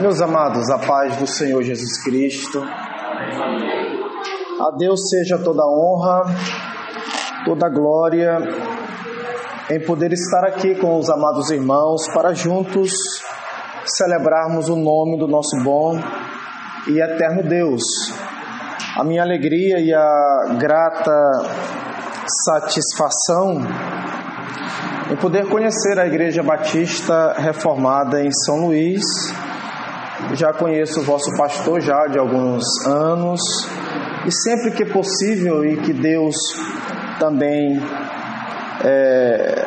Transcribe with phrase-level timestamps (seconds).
[0.00, 2.62] Meus amados, a paz do Senhor Jesus Cristo.
[4.58, 6.22] A Deus seja toda honra,
[7.44, 8.38] toda glória
[9.70, 12.92] em poder estar aqui com os amados irmãos para juntos
[13.84, 15.98] celebrarmos o nome do nosso bom
[16.88, 17.82] e eterno Deus.
[18.96, 21.12] A minha alegria e a grata
[22.44, 23.60] satisfação
[25.10, 29.02] em poder conhecer a Igreja Batista Reformada em São Luís.
[30.34, 33.40] Já conheço o vosso pastor já de alguns anos
[34.26, 36.34] e sempre que possível e que Deus
[37.18, 37.82] também
[38.84, 39.66] é,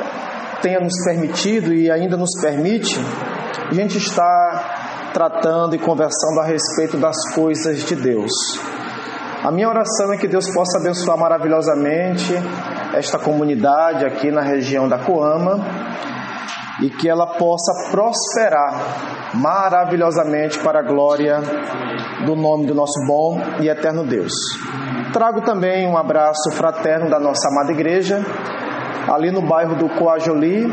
[0.61, 2.97] tenha nos permitido e ainda nos permite,
[3.69, 8.31] a gente está tratando e conversando a respeito das coisas de Deus.
[9.43, 12.33] A minha oração é que Deus possa abençoar maravilhosamente
[12.93, 15.82] esta comunidade aqui na região da Coama
[16.81, 21.39] e que ela possa prosperar maravilhosamente para a glória
[22.25, 24.33] do nome do nosso bom e eterno Deus.
[25.11, 28.25] Trago também um abraço fraterno da nossa amada igreja,
[29.07, 30.65] ali no bairro do Coajoli.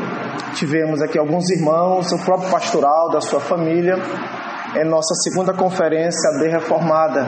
[0.55, 3.97] Tivemos aqui alguns irmãos, o próprio pastoral da sua família,
[4.77, 7.27] em nossa segunda conferência de reformada.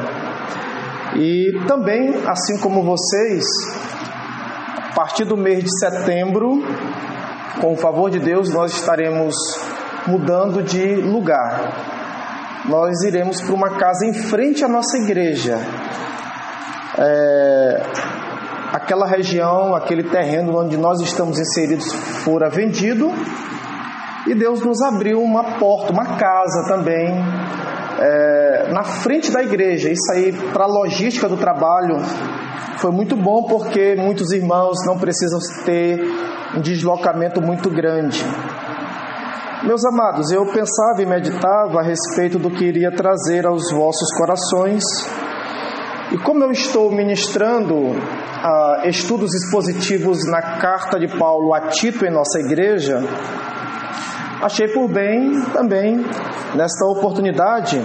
[1.16, 3.44] E também, assim como vocês,
[4.90, 6.62] a partir do mês de setembro,
[7.60, 9.34] com o favor de Deus, nós estaremos
[10.06, 12.62] mudando de lugar.
[12.68, 15.58] Nós iremos para uma casa em frente à nossa igreja.
[16.98, 17.82] É,
[18.72, 21.92] aquela região, aquele terreno onde nós estamos inseridos
[22.24, 23.10] fora vendido
[24.26, 27.12] e Deus nos abriu uma porta, uma casa também
[28.02, 29.88] é, na frente da igreja.
[29.90, 31.96] Isso aí, para a logística do trabalho,
[32.78, 36.02] foi muito bom porque muitos irmãos não precisam ter
[36.56, 38.24] um deslocamento muito grande.
[39.62, 44.82] Meus amados, eu pensava e meditava a respeito do que iria trazer aos vossos corações.
[46.10, 52.10] E como eu estou ministrando uh, estudos expositivos na carta de Paulo a Tito em
[52.10, 52.98] nossa igreja,
[54.42, 56.04] achei por bem também,
[56.54, 57.80] nesta oportunidade,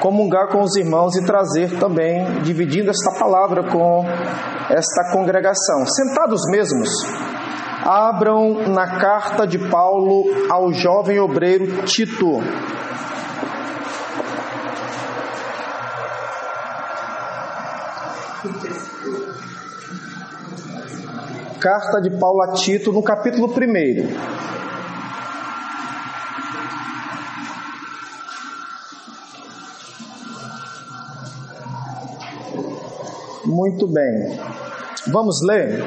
[0.00, 4.04] comungar com os irmãos e trazer também, dividindo esta palavra com
[4.70, 5.84] esta congregação.
[5.86, 6.88] Sentados mesmos,
[7.84, 12.38] abram na carta de Paulo ao jovem obreiro Tito.
[21.60, 24.67] Carta de Paulo a Tito, no capítulo 1.
[33.58, 34.38] Muito bem.
[35.08, 35.84] Vamos ler?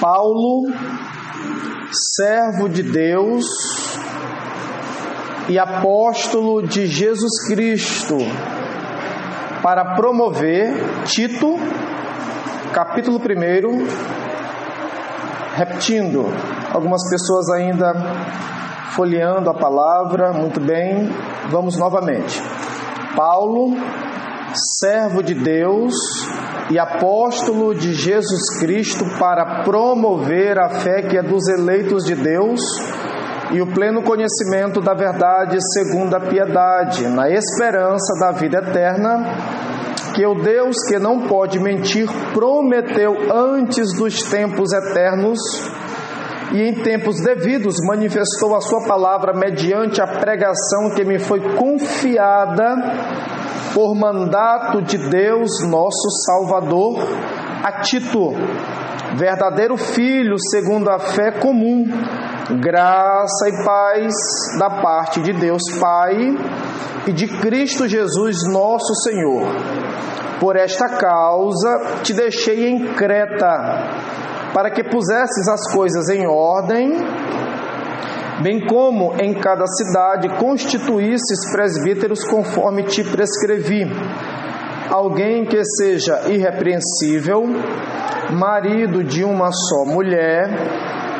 [0.00, 0.72] Paulo,
[1.90, 3.44] servo de Deus
[5.48, 8.18] e apóstolo de Jesus Cristo,
[9.64, 10.74] para promover
[11.06, 11.56] Tito,
[12.72, 13.22] capítulo 1,
[15.56, 16.24] repetindo,
[16.72, 17.92] algumas pessoas ainda
[18.92, 21.10] folheando a palavra, muito bem,
[21.50, 22.40] vamos novamente.
[23.16, 23.74] Paulo,
[24.54, 25.94] servo de Deus
[26.70, 32.60] e apóstolo de Jesus Cristo para promover a fé que é dos eleitos de Deus
[33.52, 39.36] e o pleno conhecimento da verdade segundo a piedade, na esperança da vida eterna,
[40.14, 45.38] que o Deus que não pode mentir prometeu antes dos tempos eternos
[46.52, 52.76] e em tempos devidos manifestou a sua palavra mediante a pregação que me foi confiada
[53.74, 56.98] por mandato de Deus, nosso Salvador,
[57.62, 58.32] a Tito,
[59.16, 61.84] verdadeiro filho segundo a fé comum,
[62.60, 64.14] graça e paz
[64.58, 66.14] da parte de Deus Pai
[67.06, 69.46] e de Cristo Jesus, nosso Senhor.
[70.38, 73.86] Por esta causa te deixei em Creta,
[74.52, 76.92] para que pusesses as coisas em ordem
[78.42, 83.84] bem como em cada cidade constituísses presbíteros conforme te prescrevi.
[84.90, 87.42] Alguém que seja irrepreensível,
[88.32, 90.50] marido de uma só mulher,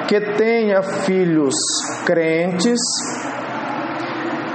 [0.08, 1.54] que tenha filhos
[2.04, 2.80] crentes,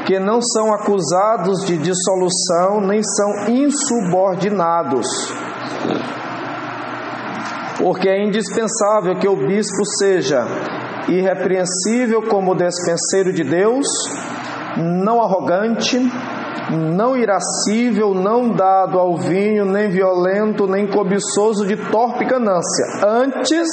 [0.05, 5.07] que não são acusados de dissolução nem são insubordinados.
[7.77, 10.45] Porque é indispensável que o bispo seja
[11.07, 13.87] irrepreensível como despenseiro de Deus,
[14.77, 15.99] não arrogante,
[16.71, 23.67] não irascível, não dado ao vinho, nem violento, nem cobiçoso de torpe ganância, antes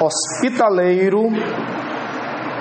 [0.00, 1.28] hospitaleiro,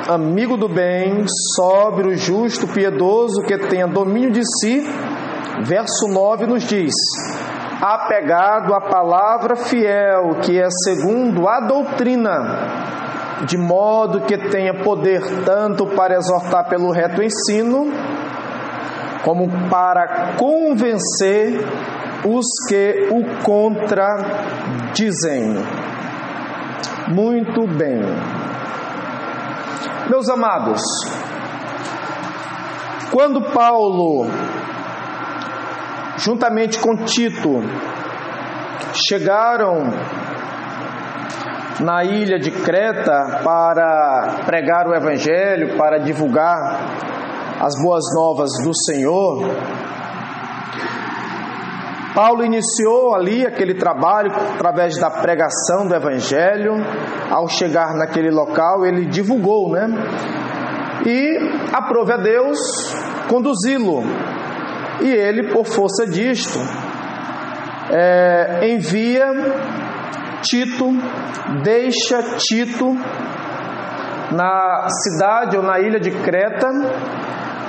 [0.09, 1.25] amigo do bem,
[1.55, 4.83] sóbrio, justo, piedoso, que tenha domínio de si.
[5.63, 6.93] Verso 9 nos diz:
[7.81, 15.85] apegado à palavra fiel, que é segundo a doutrina, de modo que tenha poder tanto
[15.87, 17.91] para exortar pelo reto ensino,
[19.23, 21.65] como para convencer
[22.25, 24.35] os que o contradizem.
[27.07, 28.01] Muito bem.
[30.09, 30.81] Meus amados,
[33.11, 34.27] quando Paulo
[36.19, 37.61] juntamente com Tito,
[38.93, 39.83] chegaram
[41.79, 46.57] na ilha de Creta para pregar o Evangelho, para divulgar
[47.61, 49.49] as boas novas do Senhor.
[52.13, 56.73] Paulo iniciou ali aquele trabalho através da pregação do Evangelho.
[57.29, 59.87] Ao chegar naquele local, ele divulgou, né?
[61.05, 61.37] E
[61.71, 62.59] aprove a Deus
[63.29, 64.03] conduzi-lo
[65.01, 66.59] e ele, por força disto,
[67.91, 69.25] é, envia
[70.41, 70.91] Tito,
[71.63, 72.95] deixa Tito
[74.31, 76.67] na cidade ou na ilha de Creta,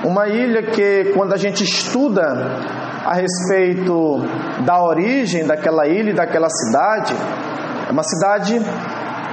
[0.05, 2.23] uma ilha que, quando a gente estuda
[3.05, 4.19] a respeito
[4.65, 7.15] da origem daquela ilha e daquela cidade,
[7.89, 8.61] é uma cidade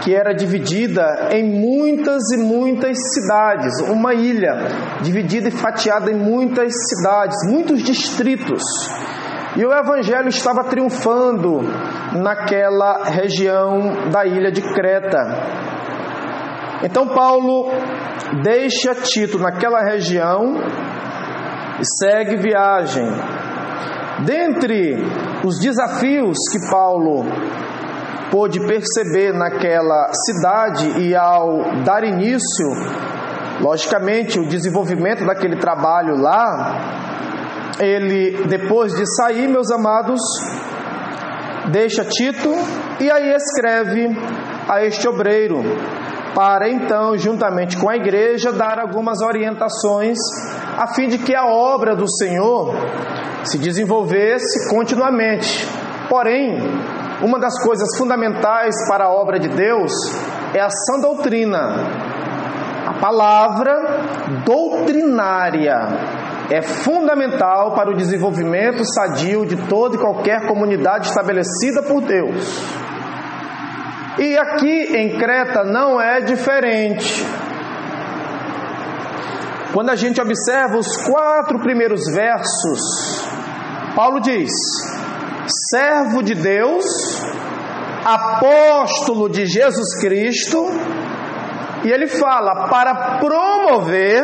[0.03, 4.53] que era dividida em muitas e muitas cidades, uma ilha
[5.01, 8.61] dividida e fatiada em muitas cidades, muitos distritos.
[9.55, 11.61] E o evangelho estava triunfando
[12.21, 15.17] naquela região da ilha de Creta.
[16.83, 17.71] Então Paulo
[18.43, 20.57] deixa Tito naquela região
[21.79, 23.07] e segue viagem.
[24.25, 24.95] Dentre
[25.43, 27.25] os desafios que Paulo
[28.31, 32.67] pôde perceber naquela cidade e ao dar início,
[33.61, 40.19] logicamente, o desenvolvimento daquele trabalho lá, ele, depois de sair, meus amados,
[41.71, 42.53] deixa Tito
[42.99, 44.09] e aí escreve
[44.67, 45.61] a este obreiro,
[46.33, 50.17] para então, juntamente com a igreja, dar algumas orientações
[50.77, 52.75] a fim de que a obra do Senhor
[53.43, 55.67] se desenvolvesse continuamente.
[56.07, 56.57] Porém,
[57.21, 59.91] uma das coisas fundamentais para a obra de Deus
[60.53, 61.57] é a sã doutrina.
[62.85, 63.73] A palavra
[64.45, 65.75] doutrinária
[66.49, 72.63] é fundamental para o desenvolvimento sadio de toda e qualquer comunidade estabelecida por Deus.
[74.19, 77.25] E aqui em Creta não é diferente.
[79.73, 82.79] Quando a gente observa os quatro primeiros versos,
[83.95, 84.51] Paulo diz:
[85.69, 86.85] servo de Deus,
[88.07, 90.65] apóstolo de Jesus Cristo,
[91.83, 94.23] e ele fala para promover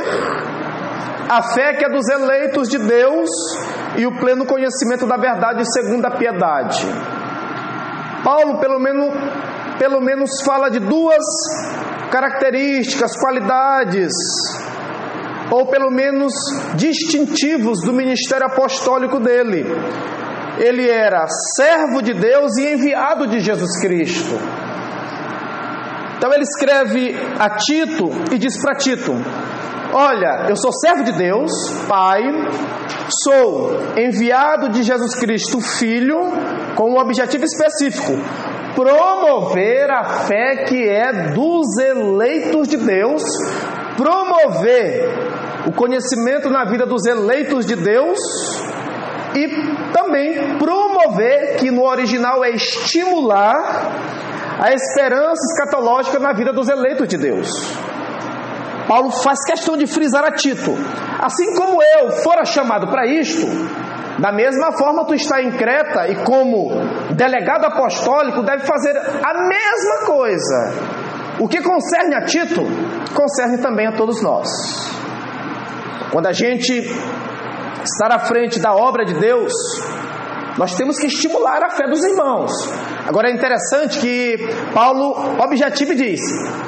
[1.30, 3.30] a fé que é dos eleitos de Deus
[3.98, 6.86] e o pleno conhecimento da verdade segundo a piedade.
[8.24, 9.14] Paulo, pelo menos,
[9.78, 11.24] pelo menos fala de duas
[12.10, 14.14] características, qualidades,
[15.52, 16.34] ou pelo menos
[16.76, 19.66] distintivos do ministério apostólico dele
[20.58, 24.40] ele era servo de Deus e enviado de Jesus Cristo.
[26.18, 29.14] Então ele escreve a Tito e diz para Tito:
[29.94, 31.52] Olha, eu sou servo de Deus,
[31.88, 32.22] Pai,
[33.24, 36.20] sou enviado de Jesus Cristo, Filho,
[36.76, 38.14] com um objetivo específico:
[38.76, 43.22] promover a fé que é dos eleitos de Deus,
[43.98, 45.10] promover
[45.68, 48.18] o conhecimento na vida dos eleitos de Deus
[49.36, 53.56] e também promover, que no original é estimular,
[54.60, 57.50] a esperança escatológica na vida dos eleitos de Deus.
[58.88, 60.72] Paulo faz questão de frisar a Tito:
[61.22, 63.46] assim como eu fora chamado para isto,
[64.20, 66.70] da mesma forma tu está em Creta e como
[67.16, 71.04] delegado apostólico deve fazer a mesma coisa.
[71.40, 72.62] O que concerne a Tito,
[73.16, 74.50] concerne também a todos nós.
[76.12, 76.84] Quando a gente
[77.82, 79.52] estar à frente da obra de Deus,
[80.58, 82.52] nós temos que estimular a fé dos irmãos.
[83.08, 84.38] Agora é interessante que
[84.74, 86.22] Paulo objetiva e diz: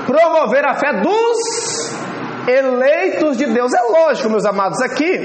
[0.06, 2.06] promover a fé dos
[2.48, 3.72] eleitos de Deus.
[3.74, 5.20] É lógico, meus amados, aqui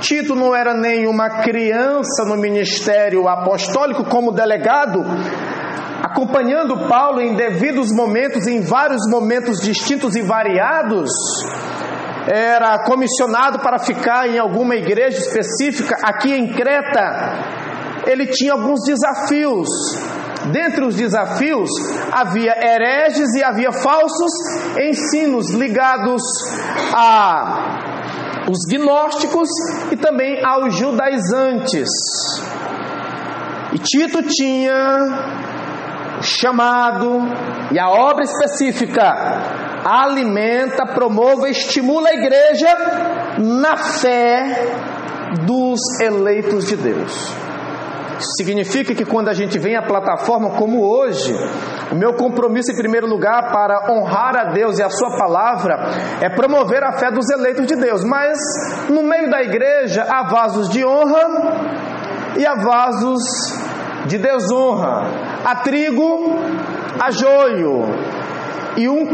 [0.00, 5.04] Tito não era nenhuma criança no ministério apostólico como delegado,
[6.02, 11.10] acompanhando Paulo em devidos momentos, em vários momentos distintos e variados
[12.26, 17.02] era comissionado para ficar em alguma igreja específica, aqui em Creta,
[18.06, 19.68] ele tinha alguns desafios.
[20.50, 21.70] Dentre os desafios,
[22.10, 24.32] havia hereges e havia falsos
[24.76, 26.22] ensinos ligados
[26.94, 27.92] a
[28.50, 29.48] os gnósticos
[29.92, 31.88] e também aos judaizantes.
[33.72, 34.98] E Tito tinha
[36.20, 37.20] chamado
[37.70, 42.76] e a obra específica alimenta, promove, estimula a igreja
[43.38, 44.74] na fé
[45.46, 47.42] dos eleitos de Deus.
[48.36, 51.34] Significa que quando a gente vem à plataforma como hoje,
[51.90, 55.74] o meu compromisso em primeiro lugar para honrar a Deus e a sua palavra
[56.20, 58.04] é promover a fé dos eleitos de Deus.
[58.04, 58.38] Mas
[58.88, 61.26] no meio da igreja há vasos de honra
[62.38, 63.22] e há vasos
[64.06, 65.08] de desonra.
[65.44, 66.38] Há trigo,
[67.00, 67.82] há joio.
[68.76, 69.06] E um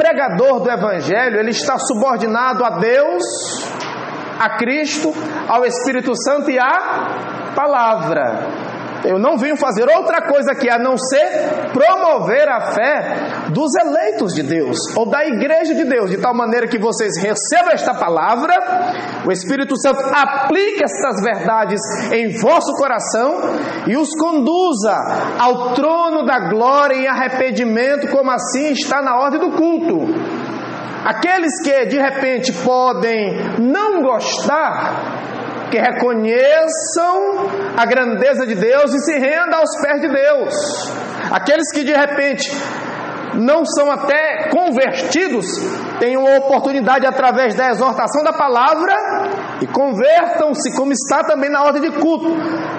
[0.00, 3.22] pregador do evangelho, ele está subordinado a Deus,
[4.38, 5.12] a Cristo,
[5.46, 8.69] ao Espírito Santo e à palavra.
[9.04, 14.32] Eu não venho fazer outra coisa que a não ser promover a fé dos eleitos
[14.34, 18.54] de Deus ou da igreja de Deus, de tal maneira que vocês recebam esta palavra,
[19.26, 21.80] o Espírito Santo aplique estas verdades
[22.12, 23.40] em vosso coração
[23.86, 24.94] e os conduza
[25.38, 29.98] ao trono da glória em arrependimento, como assim está na ordem do culto.
[31.04, 35.29] Aqueles que de repente podem não gostar
[35.70, 40.54] que reconheçam a grandeza de Deus e se rendam aos pés de Deus.
[41.30, 42.50] Aqueles que de repente
[43.34, 45.46] não são até convertidos,
[45.98, 48.92] tenham a oportunidade através da exortação da palavra
[49.62, 52.26] e convertam-se, como está também na ordem de culto.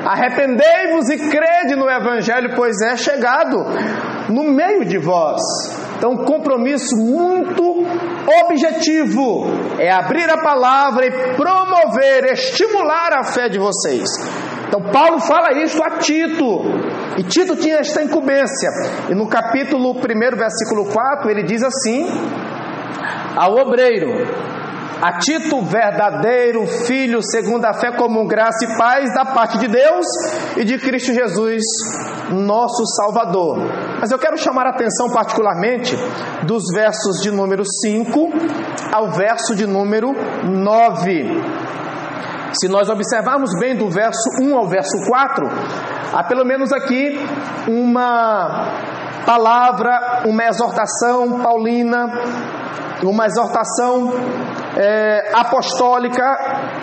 [0.05, 3.57] Arrependei-vos e crede no Evangelho, pois é chegado
[4.29, 5.41] no meio de vós.
[5.97, 7.70] Então, um compromisso muito
[8.45, 9.45] objetivo
[9.79, 14.07] é abrir a palavra e promover, estimular a fé de vocês.
[14.67, 16.61] Então, Paulo fala isso a Tito,
[17.17, 18.69] e Tito tinha esta incumbência.
[19.09, 22.07] E no capítulo 1, versículo 4, ele diz assim:
[23.35, 24.07] Ao obreiro,
[24.99, 30.05] a Tito, verdadeiro filho, segundo a fé comum, graça e paz da parte de Deus
[30.57, 31.63] e de Cristo Jesus,
[32.31, 33.57] nosso Salvador.
[33.99, 35.95] Mas eu quero chamar a atenção particularmente
[36.43, 38.29] dos versos de número 5
[38.91, 41.71] ao verso de número 9.
[42.53, 45.47] Se nós observarmos bem do verso 1 ao verso 4,
[46.13, 47.17] há pelo menos aqui
[47.67, 48.75] uma
[49.25, 52.11] palavra, uma exortação paulina,
[53.09, 54.13] uma exortação
[54.77, 56.23] é, apostólica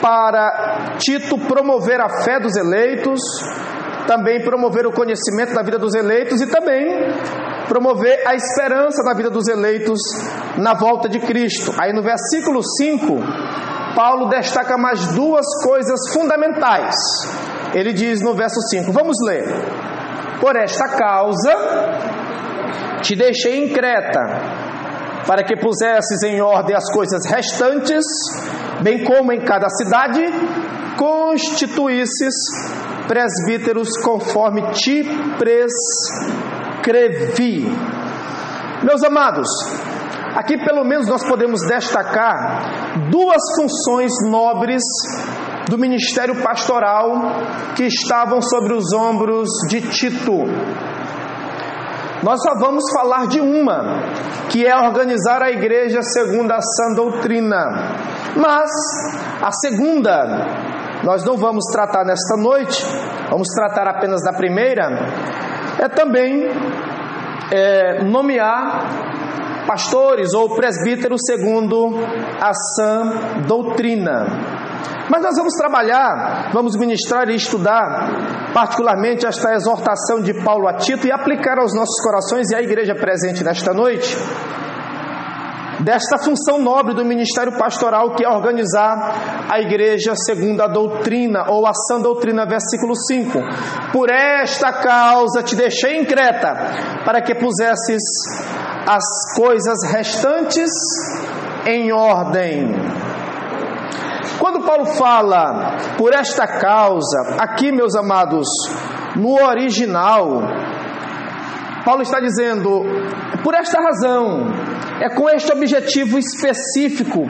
[0.00, 3.20] para Tito promover a fé dos eleitos,
[4.06, 6.86] também promover o conhecimento da vida dos eleitos e também
[7.68, 9.98] promover a esperança da vida dos eleitos
[10.56, 11.72] na volta de Cristo.
[11.78, 13.16] Aí no versículo 5,
[13.94, 16.94] Paulo destaca mais duas coisas fundamentais.
[17.74, 19.44] Ele diz no verso 5: Vamos ler.
[20.40, 21.52] Por esta causa
[23.02, 24.67] te deixei em Creta
[25.28, 28.02] para que pusesses em ordem as coisas restantes,
[28.82, 30.24] bem como em cada cidade
[30.96, 32.32] constituísses
[33.06, 35.04] presbíteros conforme te
[36.78, 37.66] prescrevi.
[38.82, 39.46] Meus amados,
[40.34, 44.82] aqui pelo menos nós podemos destacar duas funções nobres
[45.68, 47.12] do ministério pastoral
[47.76, 50.46] que estavam sobre os ombros de Tito.
[52.22, 54.02] Nós só vamos falar de uma,
[54.50, 57.94] que é organizar a igreja segundo a sã doutrina.
[58.36, 58.70] Mas
[59.42, 60.46] a segunda,
[61.04, 62.84] nós não vamos tratar nesta noite,
[63.30, 64.88] vamos tratar apenas da primeira,
[65.78, 66.48] é também
[67.52, 69.08] é, nomear
[69.66, 71.90] pastores ou presbíteros segundo
[72.40, 74.57] a sã doutrina.
[75.10, 81.06] Mas nós vamos trabalhar, vamos ministrar e estudar, particularmente esta exortação de Paulo a Tito
[81.06, 84.14] e aplicar aos nossos corações e à igreja presente nesta noite,
[85.80, 91.66] desta função nobre do ministério pastoral que é organizar a igreja segundo a doutrina ou
[91.66, 93.38] a sã doutrina, versículo 5.
[93.92, 96.54] Por esta causa te deixei em Creta,
[97.04, 98.02] para que pusesses
[98.86, 100.70] as coisas restantes
[101.66, 103.07] em ordem.
[104.50, 108.48] Quando Paulo fala por esta causa, aqui, meus amados,
[109.14, 110.40] no original,
[111.84, 112.82] Paulo está dizendo,
[113.44, 114.46] por esta razão,
[115.02, 117.26] é com este objetivo específico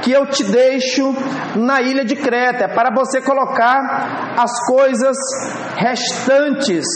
[0.00, 1.14] que eu te deixo
[1.54, 5.18] na ilha de Creta, é para você colocar as coisas
[5.76, 6.86] restantes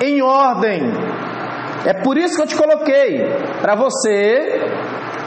[0.00, 0.80] em ordem.
[1.84, 3.24] É por isso que eu te coloquei,
[3.60, 4.60] para você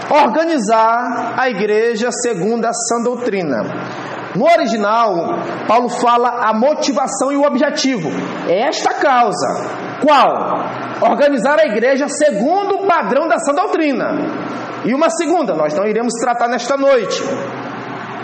[0.09, 3.63] organizar a igreja segundo a sã doutrina.
[4.35, 8.09] No original, Paulo fala a motivação e o objetivo.
[8.47, 9.47] É esta causa.
[10.01, 10.85] Qual?
[11.01, 14.11] organizar a igreja segundo o padrão da sã doutrina.
[14.85, 17.21] E uma segunda, nós não iremos tratar nesta noite,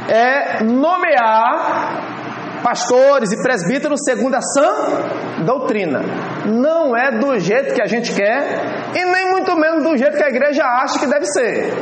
[0.07, 2.20] é nomear
[2.63, 6.01] pastores e presbíteros segundo a sã doutrina.
[6.45, 10.23] Não é do jeito que a gente quer e nem muito menos do jeito que
[10.23, 11.73] a igreja acha que deve ser.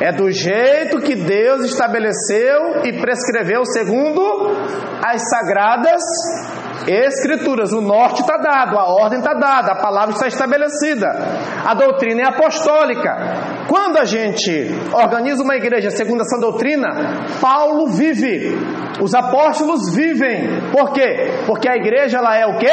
[0.00, 4.20] É do jeito que Deus estabeleceu e prescreveu segundo
[5.04, 6.02] as sagradas
[6.86, 7.72] Escrituras.
[7.72, 11.08] O norte está dado, a ordem está dada, a palavra está estabelecida.
[11.64, 13.51] A doutrina é apostólica.
[13.72, 16.88] Quando a gente organiza uma igreja segundo essa doutrina,
[17.40, 18.54] Paulo vive,
[19.00, 20.60] os apóstolos vivem.
[20.70, 21.40] Por quê?
[21.46, 22.70] Porque a igreja ela é o quê?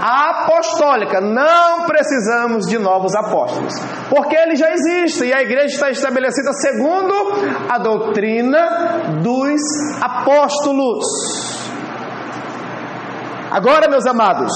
[0.00, 1.20] Apostólica.
[1.20, 3.74] Não precisamos de novos apóstolos,
[4.08, 7.12] porque ele já existe e a igreja está estabelecida segundo
[7.68, 9.60] a doutrina dos
[10.00, 11.02] apóstolos.
[13.50, 14.52] Agora, meus amados,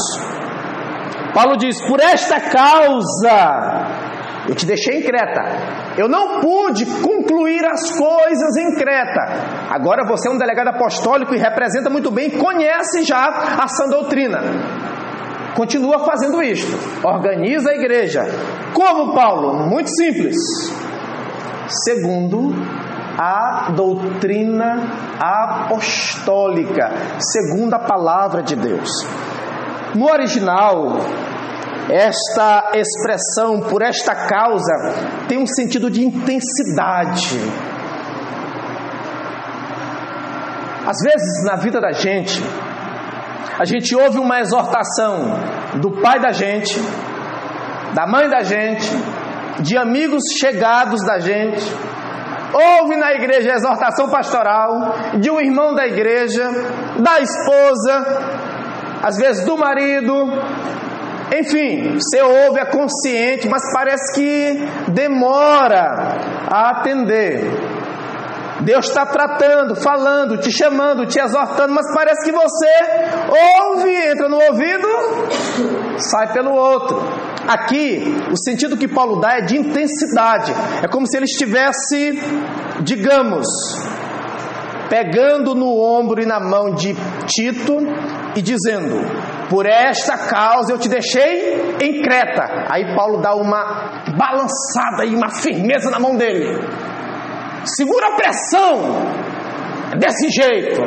[1.35, 4.06] Paulo diz: por esta causa
[4.49, 5.43] eu te deixei em Creta.
[5.99, 9.71] Eu não pude concluir as coisas em Creta.
[9.71, 13.27] Agora você é um delegado apostólico e representa muito bem, conhece já
[13.61, 14.39] a sã doutrina.
[15.57, 16.77] Continua fazendo isto.
[17.03, 18.23] Organiza a igreja.
[18.75, 19.67] Como Paulo?
[19.67, 20.37] Muito simples.
[21.85, 22.55] Segundo
[23.19, 24.85] a doutrina
[25.19, 28.91] apostólica, segundo a palavra de Deus.
[29.95, 30.99] No original,
[31.91, 34.73] esta expressão por esta causa
[35.29, 37.39] tem um sentido de intensidade.
[40.87, 42.41] Às vezes na vida da gente,
[43.59, 45.39] a gente ouve uma exortação
[45.81, 46.79] do pai da gente,
[47.95, 48.89] da mãe da gente,
[49.61, 51.65] de amigos chegados da gente,
[52.53, 56.49] Ouve na igreja a exortação pastoral de um irmão da igreja,
[56.99, 58.07] da esposa,
[59.03, 60.13] às vezes do marido.
[61.35, 66.19] Enfim, você ouve, é consciente, mas parece que demora
[66.49, 67.41] a atender.
[68.61, 72.67] Deus está tratando, falando, te chamando, te exortando, mas parece que você
[73.29, 74.89] ouve, entra no ouvido,
[75.99, 76.97] sai pelo outro.
[77.47, 80.53] Aqui, o sentido que Paulo dá é de intensidade.
[80.83, 82.19] É como se ele estivesse,
[82.81, 83.47] digamos,
[84.89, 86.95] pegando no ombro e na mão de
[87.27, 87.77] Tito
[88.35, 88.97] e dizendo:
[89.49, 92.67] Por esta causa eu te deixei em Creta.
[92.69, 96.61] Aí Paulo dá uma balançada e uma firmeza na mão dele.
[97.65, 99.37] Segura a pressão.
[99.99, 100.81] Desse jeito.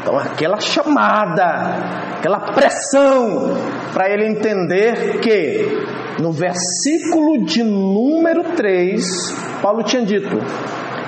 [0.00, 3.54] Então, aquela chamada, aquela pressão,
[3.92, 10.36] para ele entender que no versículo de número 3, Paulo tinha dito: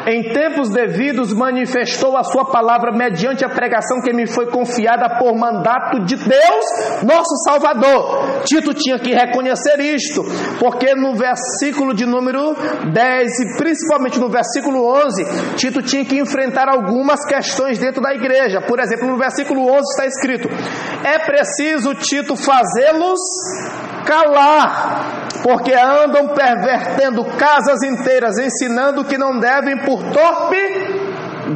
[0.07, 5.35] em tempos devidos manifestou a sua palavra mediante a pregação que me foi confiada por
[5.35, 8.43] mandato de Deus, nosso Salvador.
[8.45, 10.23] Tito tinha que reconhecer isto,
[10.59, 12.55] porque no versículo de número
[12.93, 18.61] 10 e principalmente no versículo 11, Tito tinha que enfrentar algumas questões dentro da igreja.
[18.61, 20.49] Por exemplo, no versículo 11 está escrito:
[21.05, 23.21] É preciso Tito fazê-los
[24.05, 31.05] calar, porque andam pervertendo casas inteiras, ensinando que não devem por torpe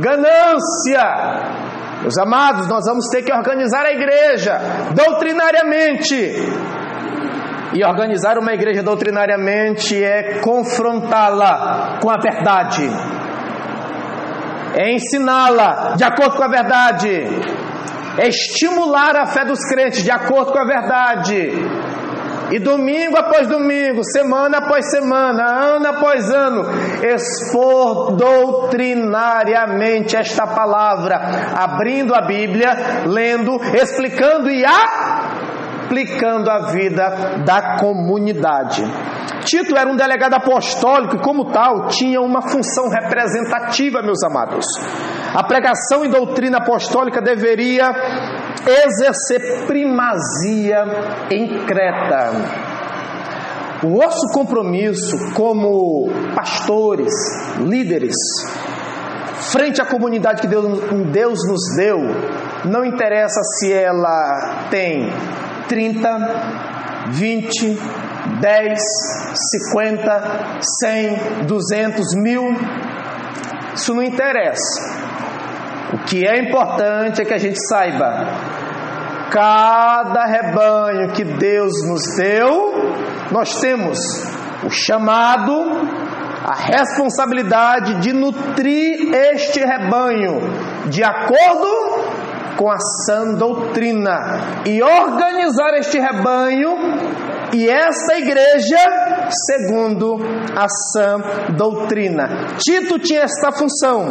[0.01, 1.59] ganância.
[2.03, 4.59] Meus amados, nós vamos ter que organizar a igreja
[4.95, 6.15] doutrinariamente.
[7.75, 12.89] E organizar uma igreja doutrinariamente é confrontá-la com a verdade,
[14.75, 17.11] é ensiná-la de acordo com a verdade,
[18.17, 21.51] é estimular a fé dos crentes de acordo com a verdade,
[22.51, 26.65] e domingo após domingo, semana após semana, ano após ano,
[27.03, 31.19] expor doutrinariamente esta palavra,
[31.57, 38.85] abrindo a Bíblia, lendo, explicando e aplicando a vida da comunidade.
[39.45, 44.67] Tito era um delegado apostólico e, como tal, tinha uma função representativa, meus amados.
[45.35, 47.89] A pregação e doutrina apostólica deveria
[48.67, 50.85] exercer primazia
[51.31, 52.33] em Creta.
[53.83, 57.13] O nosso compromisso como pastores,
[57.61, 58.17] líderes,
[59.53, 60.81] frente à comunidade que Deus,
[61.13, 61.99] Deus nos deu,
[62.65, 65.09] não interessa se ela tem
[65.69, 66.09] 30,
[67.11, 67.79] 20,
[68.41, 68.79] 10,
[69.73, 72.43] 50, 100, 200, mil.
[73.75, 75.09] Isso não interessa.
[75.93, 78.27] O que é importante é que a gente saiba:
[79.31, 82.73] cada rebanho que Deus nos deu,
[83.31, 83.99] nós temos
[84.65, 85.53] o chamado,
[86.45, 90.41] a responsabilidade de nutrir este rebanho
[90.87, 91.69] de acordo
[92.57, 96.77] com a sã doutrina e organizar este rebanho
[97.53, 98.79] e esta igreja
[99.31, 100.17] segundo
[100.57, 101.19] a sã
[101.57, 102.57] doutrina.
[102.59, 104.07] Tito tinha esta função.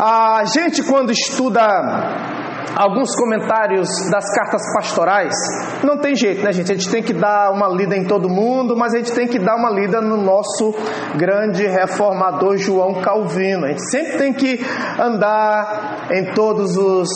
[0.00, 2.35] A gente, quando estuda
[2.74, 5.34] alguns comentários das cartas pastorais.
[5.82, 6.72] Não tem jeito, né, gente?
[6.72, 9.38] A gente tem que dar uma lida em todo mundo, mas a gente tem que
[9.38, 10.74] dar uma lida no nosso
[11.16, 13.66] grande reformador João Calvino.
[13.66, 14.60] A gente sempre tem que
[14.98, 17.08] andar em todos os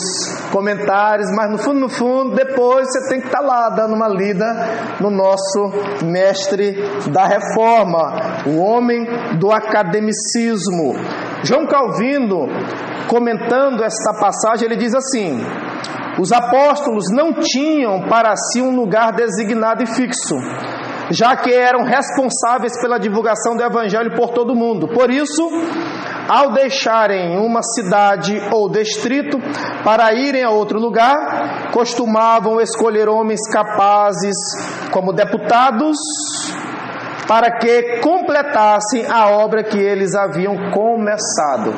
[0.51, 4.07] comentários, mas no fundo, no fundo, depois você tem que estar tá lá dando uma
[4.07, 4.53] lida
[4.99, 6.75] no nosso mestre
[7.11, 9.05] da reforma, o homem
[9.37, 10.93] do academicismo.
[11.43, 12.47] João Calvino
[13.07, 15.39] comentando esta passagem, ele diz assim:
[16.19, 20.35] Os apóstolos não tinham para si um lugar designado e fixo,
[21.09, 24.87] já que eram responsáveis pela divulgação do evangelho por todo o mundo.
[24.87, 25.49] Por isso,
[26.29, 29.37] ao deixarem uma cidade ou distrito
[29.83, 34.35] para irem a outro lugar, costumavam escolher homens capazes
[34.91, 35.97] como deputados
[37.31, 41.73] para que completassem a obra que eles haviam começado.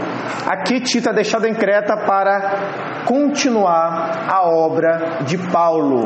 [0.48, 6.06] Aqui Tito é deixado em Creta para continuar a obra de Paulo.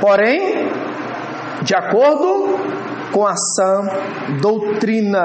[0.00, 0.68] Porém,
[1.62, 2.58] de acordo
[3.12, 3.86] com a sã
[4.40, 5.22] doutrina.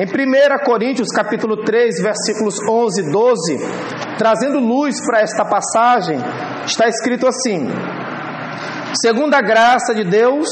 [0.00, 3.58] Em 1 Coríntios capítulo 3, versículos 11 e 12,
[4.18, 6.18] trazendo luz para esta passagem,
[6.66, 7.68] está escrito assim:
[9.00, 10.48] Segundo a graça de Deus,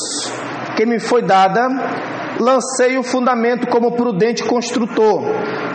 [0.81, 1.69] que me foi dada,
[2.41, 5.25] lancei o fundamento como prudente construtor,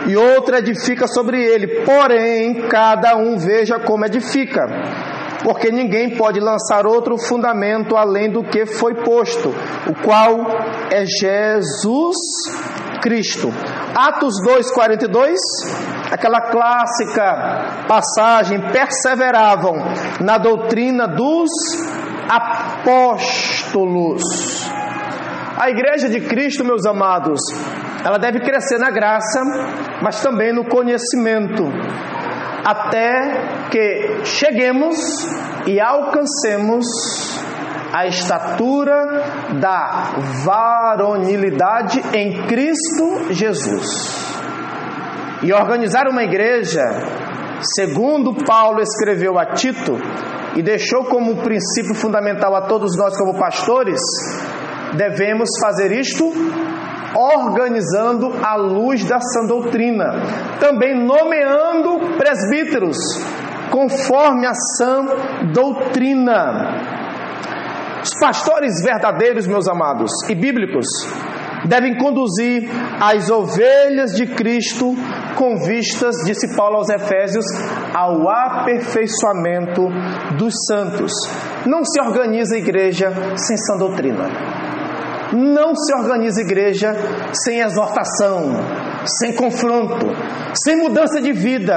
[0.08, 1.84] e outro edifica sobre ele.
[1.84, 4.66] Porém, cada um veja como edifica,
[5.44, 9.54] porque ninguém pode lançar outro fundamento além do que foi posto,
[9.88, 10.44] o qual
[10.90, 12.16] é Jesus
[13.00, 13.54] Cristo.
[13.94, 15.38] Atos 2:42,
[16.10, 19.76] aquela clássica passagem, perseveravam
[20.20, 21.48] na doutrina dos
[22.28, 24.24] apóstolos.
[25.58, 27.40] A igreja de Cristo, meus amados,
[28.04, 29.40] ela deve crescer na graça,
[30.02, 31.64] mas também no conhecimento,
[32.62, 34.96] até que cheguemos
[35.66, 36.84] e alcancemos
[37.90, 39.22] a estatura
[39.58, 40.14] da
[40.44, 43.86] varonilidade em Cristo Jesus.
[45.42, 46.82] E organizar uma igreja,
[47.74, 49.96] segundo Paulo escreveu a Tito,
[50.54, 54.00] e deixou como princípio fundamental a todos nós como pastores,
[54.96, 56.32] devemos fazer isto
[57.14, 60.04] organizando a luz da sã doutrina,
[60.60, 62.96] também nomeando presbíteros
[63.70, 65.06] conforme a sã
[65.52, 67.06] doutrina.
[68.02, 70.86] Os pastores verdadeiros, meus amados, e bíblicos,
[71.66, 72.68] devem conduzir
[73.00, 74.94] as ovelhas de Cristo
[75.34, 77.44] com vistas, disse Paulo aos Efésios,
[77.94, 79.88] ao aperfeiçoamento
[80.38, 81.12] dos santos.
[81.66, 84.65] Não se organiza a igreja sem sã doutrina.
[85.36, 86.94] Não se organiza igreja
[87.44, 88.54] sem exortação,
[89.20, 90.06] sem confronto,
[90.64, 91.76] sem mudança de vida.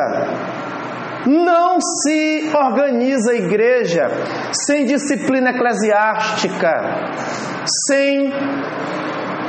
[1.28, 4.08] Não se organiza igreja
[4.54, 6.72] sem disciplina eclesiástica,
[7.86, 8.32] sem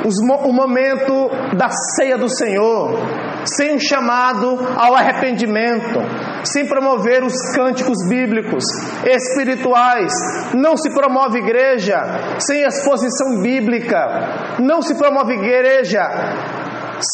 [0.05, 2.99] os, o momento da ceia do Senhor,
[3.45, 6.01] sem um chamado ao arrependimento,
[6.45, 8.65] sem promover os cânticos bíblicos,
[9.05, 10.13] espirituais.
[10.55, 12.01] Não se promove igreja
[12.39, 14.57] sem exposição bíblica.
[14.59, 16.03] Não se promove igreja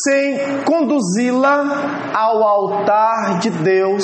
[0.05, 4.03] sem conduzi-la ao altar de Deus,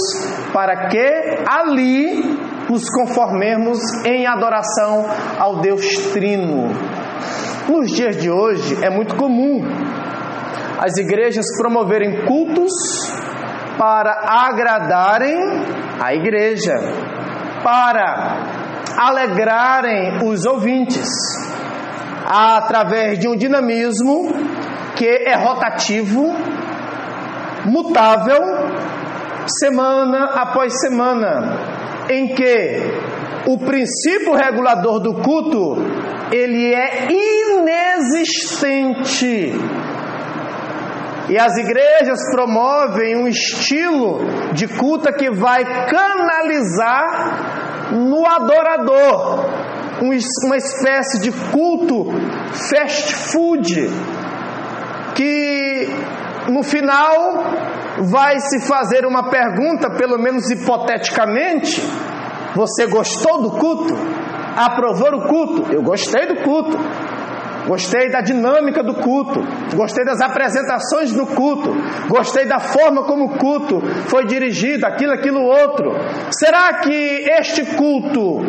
[0.53, 5.05] para que ali nos conformemos em adoração
[5.39, 6.71] ao Deus Trino.
[7.69, 9.63] Nos dias de hoje é muito comum
[10.79, 12.73] as igrejas promoverem cultos
[13.79, 14.13] para
[14.49, 15.37] agradarem
[16.01, 16.75] a igreja,
[17.63, 18.63] para
[18.99, 21.09] alegrarem os ouvintes,
[22.27, 24.33] através de um dinamismo
[24.97, 26.35] que é rotativo,
[27.65, 28.41] mutável,
[29.59, 31.59] semana após semana,
[32.11, 32.81] em que
[33.47, 35.77] o princípio regulador do culto
[36.31, 39.53] ele é inexistente
[41.33, 44.19] e as igrejas promovem um estilo
[44.53, 49.47] de culto que vai canalizar no adorador,
[50.45, 52.09] uma espécie de culto
[52.53, 53.89] fast food,
[55.15, 55.89] que
[56.51, 57.45] no final
[58.11, 61.81] vai se fazer uma pergunta, pelo menos hipoteticamente:
[62.55, 63.95] você gostou do culto?
[64.55, 65.73] Aprovou o culto?
[65.73, 66.77] Eu gostei do culto.
[67.67, 69.41] Gostei da dinâmica do culto,
[69.75, 71.71] gostei das apresentações do culto,
[72.09, 75.93] gostei da forma como o culto foi dirigido, aquilo, aquilo outro.
[76.31, 78.41] Será que este culto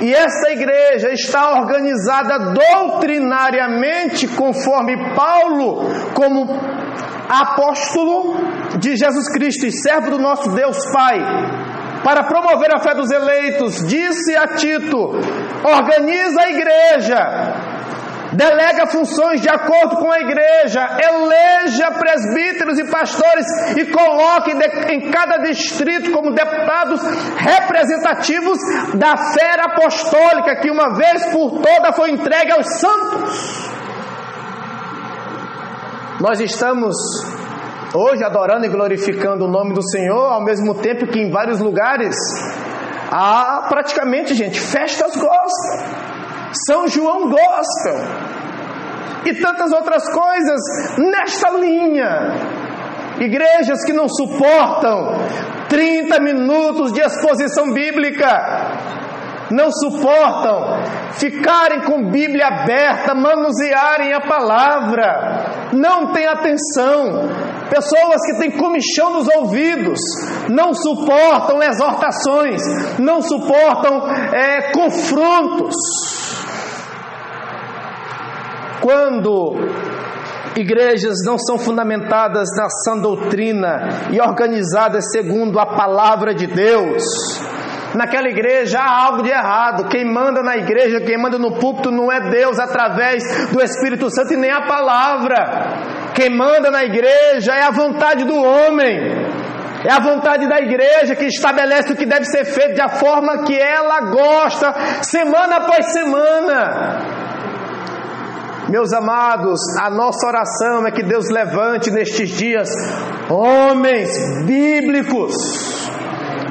[0.00, 6.46] e esta igreja está organizada doutrinariamente, conforme Paulo, como
[7.28, 8.34] apóstolo
[8.78, 11.18] de Jesus Cristo e servo do nosso Deus Pai,
[12.02, 15.12] para promover a fé dos eleitos, disse a Tito:
[15.64, 17.73] organiza a igreja
[18.34, 24.52] delega funções de acordo com a igreja, eleja presbíteros e pastores e coloque
[24.92, 27.00] em cada distrito como deputados
[27.36, 28.58] representativos
[28.94, 33.74] da fé apostólica que uma vez por toda foi entregue aos santos.
[36.20, 36.94] Nós estamos
[37.94, 42.16] hoje adorando e glorificando o nome do Senhor, ao mesmo tempo que em vários lugares
[43.10, 46.03] há praticamente, gente, festas gospel.
[46.66, 47.98] São João Gospel
[49.26, 50.60] e tantas outras coisas
[50.98, 52.64] nesta linha.
[53.18, 55.18] Igrejas que não suportam
[55.68, 58.28] 30 minutos de exposição bíblica,
[59.50, 67.28] não suportam ficarem com Bíblia aberta, manusearem a palavra, não têm atenção.
[67.70, 69.98] Pessoas que têm comichão nos ouvidos,
[70.50, 72.60] não suportam exortações,
[72.98, 75.74] não suportam é, confrontos.
[78.84, 79.54] Quando
[80.54, 87.02] igrejas não são fundamentadas na sã doutrina e organizadas segundo a palavra de Deus,
[87.94, 89.88] naquela igreja há algo de errado.
[89.88, 94.34] Quem manda na igreja, quem manda no púlpito não é Deus através do Espírito Santo
[94.34, 96.12] e nem a palavra.
[96.14, 98.98] Quem manda na igreja é a vontade do homem.
[99.82, 103.54] É a vontade da igreja que estabelece o que deve ser feito da forma que
[103.54, 107.13] ela gosta, semana após semana.
[108.68, 112.68] Meus amados, a nossa oração é que Deus levante nestes dias
[113.28, 114.10] homens
[114.46, 115.34] bíblicos,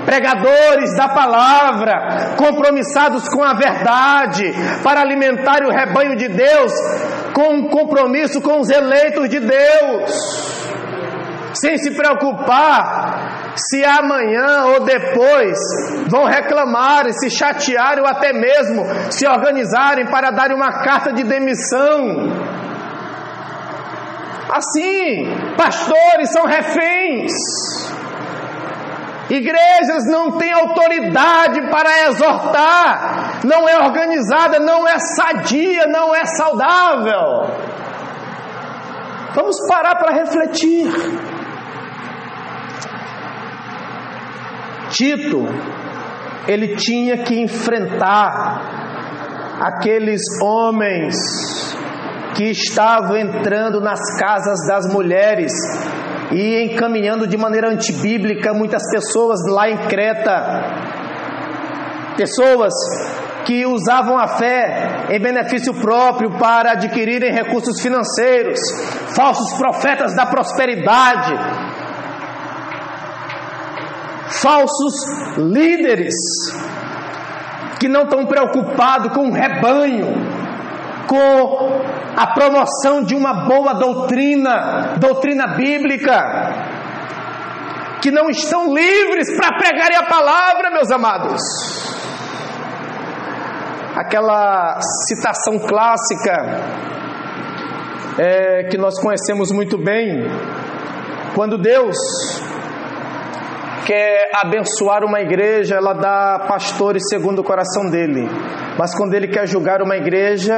[0.06, 6.72] pregadores da palavra, compromissados com a verdade, para alimentar o rebanho de Deus,
[7.34, 10.12] com um compromisso com os eleitos de Deus,
[11.56, 13.13] sem se preocupar
[13.56, 15.58] se amanhã ou depois
[16.10, 22.54] vão reclamar, se chatear ou até mesmo se organizarem para dar uma carta de demissão.
[24.52, 27.32] Assim, pastores são reféns.
[29.30, 37.50] Igrejas não têm autoridade para exortar, não é organizada, não é sadia, não é saudável.
[39.34, 40.92] Vamos parar para refletir.
[44.94, 45.48] Tito,
[46.48, 48.62] ele tinha que enfrentar
[49.60, 51.16] aqueles homens
[52.36, 55.52] que estavam entrando nas casas das mulheres
[56.32, 60.42] e encaminhando de maneira antibíblica muitas pessoas lá em Creta.
[62.16, 62.74] Pessoas
[63.46, 68.60] que usavam a fé em benefício próprio para adquirirem recursos financeiros,
[69.16, 71.34] falsos profetas da prosperidade,
[74.42, 74.94] falsos
[75.38, 76.14] líderes
[77.80, 80.14] que não estão preocupados com o rebanho,
[81.08, 81.82] com
[82.16, 86.16] a promoção de uma boa doutrina, doutrina bíblica,
[88.02, 91.42] que não estão livres para pregarem a palavra, meus amados.
[93.96, 96.34] Aquela citação clássica
[98.18, 100.24] é, que nós conhecemos muito bem,
[101.36, 101.96] quando Deus
[103.86, 108.28] quer abençoar uma igreja, ela dá pastores segundo o coração dele.
[108.78, 110.56] Mas quando ele quer julgar uma igreja,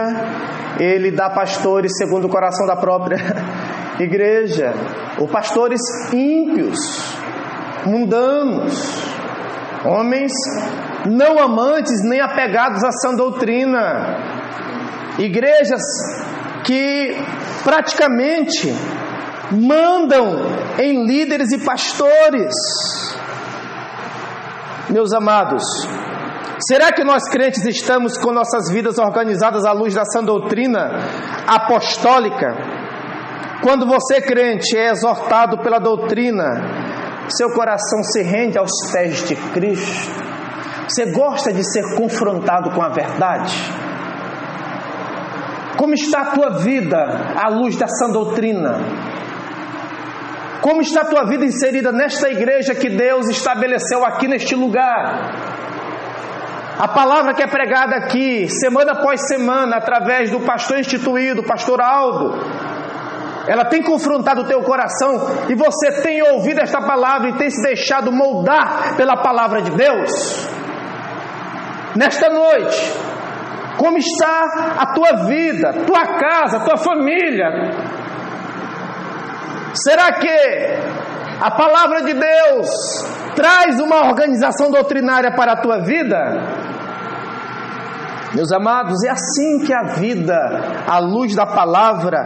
[0.79, 3.17] ele dá pastores segundo o coração da própria
[3.99, 4.73] igreja.
[5.19, 5.81] Ou pastores
[6.13, 6.77] ímpios,
[7.85, 9.03] mundanos,
[9.85, 10.31] homens
[11.05, 14.17] não amantes nem apegados à sã doutrina.
[15.17, 15.81] Igrejas
[16.63, 17.15] que
[17.63, 18.73] praticamente
[19.51, 20.37] mandam
[20.79, 22.53] em líderes e pastores.
[24.89, 25.63] Meus amados,
[26.67, 30.91] será que nós crentes estamos com nossas vidas organizadas à luz da sã doutrina
[31.47, 32.55] apostólica?
[33.61, 36.45] Quando você, crente, é exortado pela doutrina,
[37.29, 40.25] seu coração se rende aos pés de Cristo.
[40.87, 43.55] Você gosta de ser confrontado com a verdade?
[45.77, 46.97] Como está a tua vida
[47.35, 48.77] à luz da doutrina?
[50.61, 55.31] Como está a tua vida inserida nesta igreja que Deus estabeleceu aqui neste lugar?
[56.79, 62.37] A palavra que é pregada aqui, semana após semana, através do pastor instituído, pastor Aldo,
[63.47, 67.61] ela tem confrontado o teu coração e você tem ouvido esta palavra e tem se
[67.61, 70.55] deixado moldar pela palavra de Deus?
[71.95, 72.93] nesta noite,
[73.77, 77.47] como está a tua vida, tua casa, tua família.
[79.75, 80.29] Será que
[81.41, 82.69] a palavra de Deus
[83.35, 86.15] traz uma organização doutrinária para a tua vida?
[88.33, 90.35] Meus amados, é assim que a vida,
[90.87, 92.25] à luz da palavra,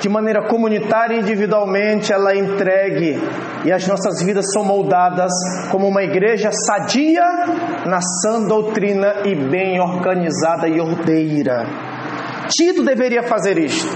[0.00, 3.20] de maneira comunitária e individualmente, ela é entregue
[3.64, 5.30] e as nossas vidas são moldadas
[5.70, 7.22] como uma igreja sadia
[7.86, 11.66] na sã doutrina e bem organizada e ordeira.
[12.48, 13.88] Tito deveria fazer isto: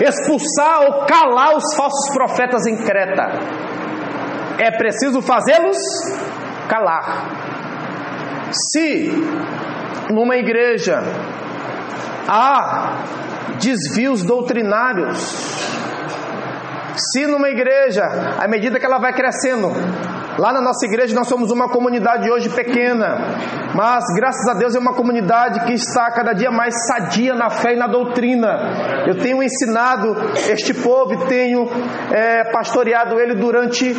[0.00, 3.24] expulsar ou calar os falsos profetas em Creta.
[4.58, 5.76] É preciso fazê-los
[6.68, 7.28] calar.
[8.52, 9.12] Se
[10.10, 11.02] numa igreja
[12.28, 13.04] há
[13.60, 15.18] desvios doutrinários.
[16.96, 18.02] Se numa igreja,
[18.38, 19.68] à medida que ela vai crescendo,
[20.38, 23.18] lá na nossa igreja nós somos uma comunidade hoje pequena,
[23.74, 27.74] mas graças a Deus é uma comunidade que está cada dia mais sadia na fé
[27.74, 29.04] e na doutrina.
[29.06, 30.14] Eu tenho ensinado
[30.50, 31.68] este povo e tenho
[32.12, 33.94] é, pastoreado ele durante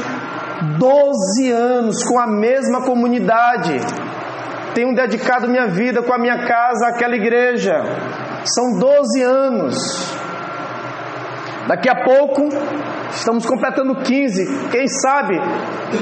[0.77, 3.79] 12 anos com a mesma comunidade
[4.73, 7.73] tenho dedicado minha vida com a minha casa àquela igreja.
[8.45, 10.28] São 12 anos.
[11.69, 12.49] Daqui a pouco,
[13.11, 14.69] estamos completando 15.
[14.71, 15.39] Quem sabe,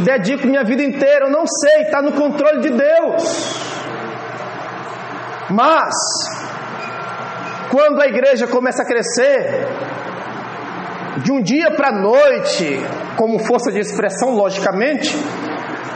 [0.02, 1.26] dedico minha vida inteira.
[1.26, 3.68] Eu não sei, está no controle de Deus.
[5.50, 5.94] Mas,
[7.70, 9.68] quando a igreja começa a crescer,
[11.18, 12.80] de um dia para a noite,
[13.18, 15.14] como força de expressão, logicamente,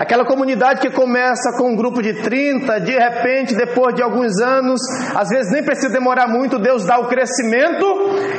[0.01, 4.81] Aquela comunidade que começa com um grupo de 30, de repente, depois de alguns anos,
[5.15, 7.85] às vezes nem precisa demorar muito, Deus dá o crescimento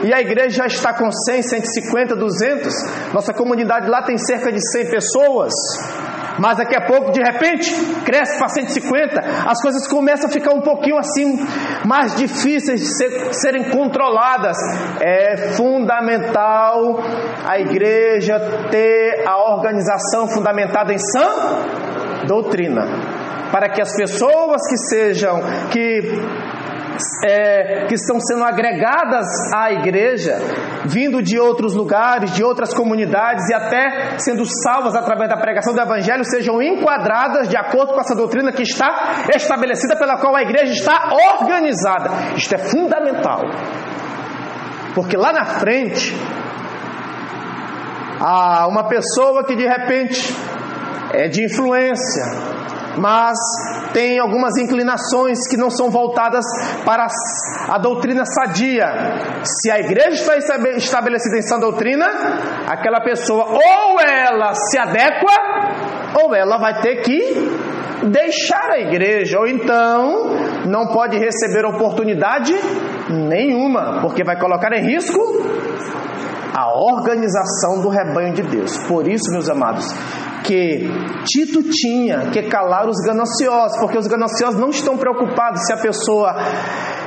[0.03, 2.75] e a igreja já está com 100, 150, 200.
[3.15, 5.53] Nossa comunidade lá tem cerca de 100 pessoas.
[6.39, 7.73] Mas daqui a pouco, de repente,
[8.05, 11.39] cresce para 150, as coisas começam a ficar um pouquinho assim,
[11.87, 14.57] mais difíceis de ser, serem controladas.
[15.01, 17.01] É fundamental
[17.47, 18.39] a igreja
[18.71, 21.29] ter a organização fundamentada em sã
[22.27, 22.83] doutrina,
[23.51, 25.41] para que as pessoas que sejam,
[25.71, 26.01] que
[27.25, 30.37] é, que estão sendo agregadas à igreja,
[30.87, 35.81] vindo de outros lugares, de outras comunidades e até sendo salvas através da pregação do
[35.81, 40.73] Evangelho, sejam enquadradas de acordo com essa doutrina que está estabelecida, pela qual a igreja
[40.73, 42.11] está organizada.
[42.37, 43.43] Isto é fundamental,
[44.95, 46.15] porque lá na frente,
[48.21, 50.35] há uma pessoa que de repente
[51.13, 52.25] é de influência,
[52.99, 53.39] mas
[53.93, 56.45] tem algumas inclinações que não são voltadas
[56.85, 57.07] para
[57.69, 58.87] a doutrina sadia.
[59.45, 60.37] Se a igreja está
[60.77, 62.07] estabelecida em sã doutrina,
[62.69, 65.33] aquela pessoa ou ela se adequa,
[66.23, 67.53] ou ela vai ter que
[68.09, 70.35] deixar a igreja, ou então
[70.67, 72.53] não pode receber oportunidade
[73.09, 75.21] nenhuma, porque vai colocar em risco
[76.55, 78.77] a organização do rebanho de Deus.
[78.87, 79.87] Por isso, meus amados,
[80.53, 80.81] que
[81.25, 86.37] Tito tinha que calar os gananciosos, porque os gananciosos não estão preocupados se a pessoa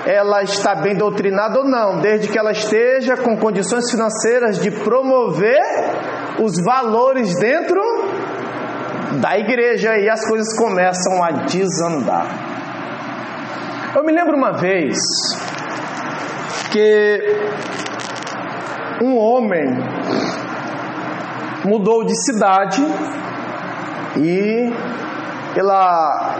[0.03, 5.61] ela está bem doutrinada ou não, desde que ela esteja com condições financeiras de promover
[6.41, 7.79] os valores dentro
[9.21, 12.27] da igreja e as coisas começam a desandar.
[13.95, 14.97] Eu me lembro uma vez
[16.71, 17.19] que
[19.03, 19.65] um homem
[21.65, 22.81] mudou de cidade
[24.17, 24.71] e
[25.53, 26.35] pela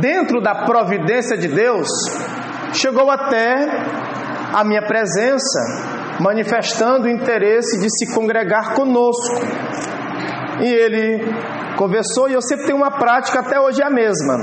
[0.00, 1.88] dentro da providência de Deus
[2.72, 3.68] chegou até
[4.54, 5.58] a minha presença,
[6.20, 9.40] manifestando o interesse de se congregar conosco.
[10.60, 11.24] E ele
[11.76, 14.34] conversou e eu sempre tenho uma prática até hoje é a mesma.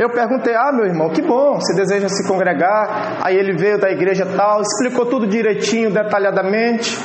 [0.00, 3.90] Eu perguntei: "Ah, meu irmão, que bom, você deseja se congregar?" Aí ele veio da
[3.90, 6.98] igreja tal, explicou tudo direitinho, detalhadamente.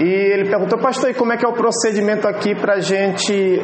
[0.00, 3.60] E ele perguntou, pastor, e como é que é o procedimento aqui para a gente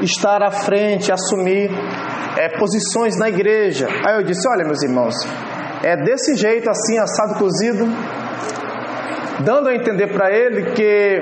[0.00, 1.70] estar à frente, assumir
[2.38, 3.86] é, posições na igreja?
[4.02, 5.14] Aí eu disse, olha meus irmãos,
[5.82, 7.84] é desse jeito assim, assado cozido,
[9.40, 11.20] dando a entender para ele que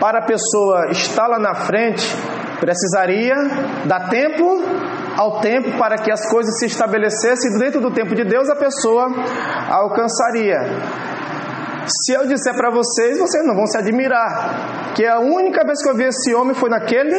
[0.00, 2.04] para a pessoa estar lá na frente,
[2.58, 3.36] precisaria
[3.84, 4.64] dar tempo
[5.16, 9.06] ao tempo para que as coisas se estabelecessem dentro do tempo de Deus a pessoa
[9.70, 10.58] alcançaria.
[11.86, 15.88] Se eu disser para vocês, vocês não vão se admirar, que a única vez que
[15.88, 17.16] eu vi esse homem foi naquele,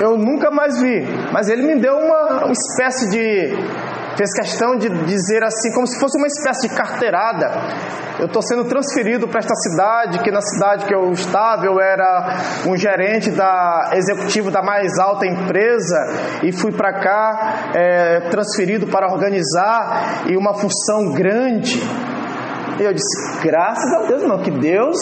[0.00, 3.90] eu nunca mais vi, mas ele me deu uma, uma espécie de
[4.20, 7.50] fez questão de dizer assim, como se fosse uma espécie de carteirada.
[8.18, 12.36] Eu estou sendo transferido para esta cidade, que na cidade que eu estava eu era
[12.66, 15.96] um gerente da executivo da mais alta empresa
[16.42, 21.80] e fui para cá é, transferido para organizar e uma função grande.
[22.78, 24.96] E eu disse, graças a Deus, irmão, que Deus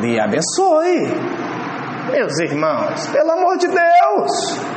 [0.00, 1.06] lhe abençoe.
[2.10, 4.76] Meus irmãos, pelo amor de Deus.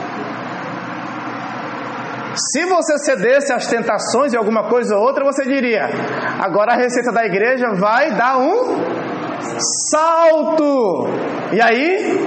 [2.36, 5.82] Se você cedesse às tentações de alguma coisa ou outra, você diria:
[6.40, 8.84] agora a receita da igreja vai dar um
[9.90, 11.08] salto.
[11.52, 12.26] E aí?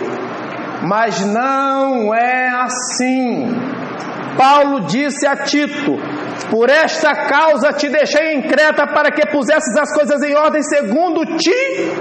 [0.87, 3.55] Mas não é assim.
[4.37, 5.97] Paulo disse a Tito:
[6.51, 11.25] Por esta causa te deixei em Creta para que pusesses as coisas em ordem segundo
[11.37, 11.93] te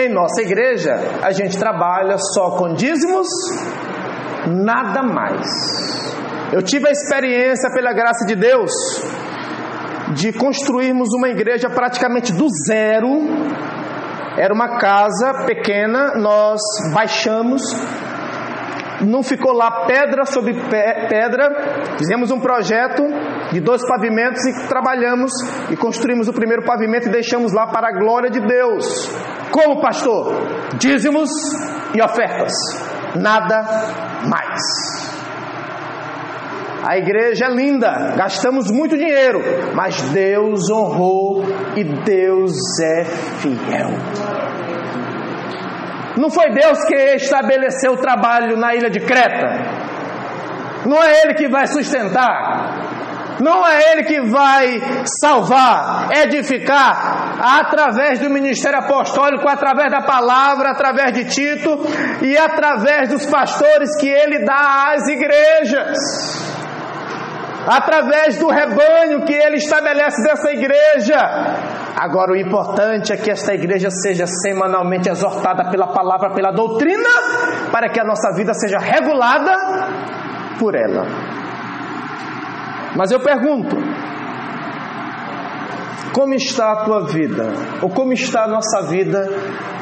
[0.00, 3.28] Em nossa igreja, a gente trabalha só com dízimos
[4.46, 5.46] nada mais.
[6.52, 8.72] Eu tive a experiência, pela graça de Deus,
[10.14, 13.08] de construirmos uma igreja praticamente do zero.
[14.36, 16.60] Era uma casa pequena, nós
[16.92, 17.62] baixamos,
[19.00, 20.54] não ficou lá pedra sobre
[21.08, 21.96] pedra.
[21.98, 23.02] Fizemos um projeto
[23.52, 25.32] de dois pavimentos e trabalhamos
[25.70, 29.08] e construímos o primeiro pavimento e deixamos lá para a glória de Deus.
[29.50, 30.32] Como pastor?
[30.78, 31.30] Dízimos
[31.94, 32.52] e ofertas
[33.14, 33.62] nada
[34.26, 35.08] mais.
[36.86, 39.40] A igreja é linda, gastamos muito dinheiro,
[39.74, 41.42] mas Deus honrou
[41.76, 43.90] e Deus é fiel.
[46.16, 49.48] Não foi Deus que estabeleceu o trabalho na ilha de Creta.
[50.86, 52.87] Não é Ele que vai sustentar.
[53.40, 54.80] Não é Ele que vai
[55.20, 61.78] salvar, edificar através do ministério apostólico, através da palavra, através de Tito
[62.22, 66.48] e através dos pastores que Ele dá às igrejas.
[67.66, 71.18] Através do rebanho que ele estabelece dessa igreja.
[72.00, 77.10] Agora, o importante é que esta igreja seja semanalmente exortada pela palavra, pela doutrina,
[77.70, 79.52] para que a nossa vida seja regulada
[80.58, 81.27] por ela.
[82.96, 83.76] Mas eu pergunto:
[86.12, 87.52] como está a tua vida?
[87.82, 89.28] Ou como está a nossa vida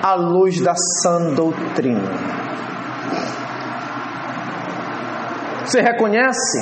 [0.02, 2.10] à luz da sã doutrina?
[5.64, 6.58] Você reconhece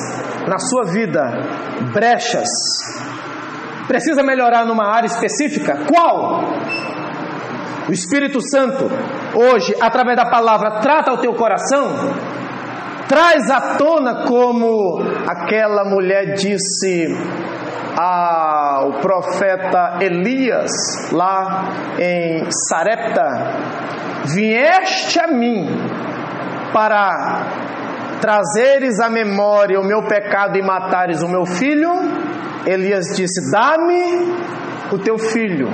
[0.49, 1.21] na sua vida
[1.93, 2.49] brechas?
[3.87, 5.79] Precisa melhorar numa área específica?
[5.87, 6.43] Qual?
[7.87, 8.85] O Espírito Santo,
[9.35, 11.91] hoje, através da palavra, trata o teu coração?
[13.09, 17.07] Traz à tona como aquela mulher disse
[17.97, 20.71] ao profeta Elias
[21.13, 23.23] lá em Sarepta:
[24.27, 25.67] Vieste a mim
[26.73, 27.47] para
[28.21, 31.91] trazeres à memória o meu pecado e matares o meu filho?
[32.67, 34.35] Elias disse: Dá-me
[34.93, 35.69] o teu filho.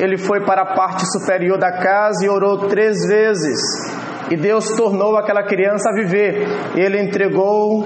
[0.00, 3.60] Ele foi para a parte superior da casa e orou três vezes.
[4.30, 6.46] E Deus tornou aquela criança a viver.
[6.74, 7.84] Ele entregou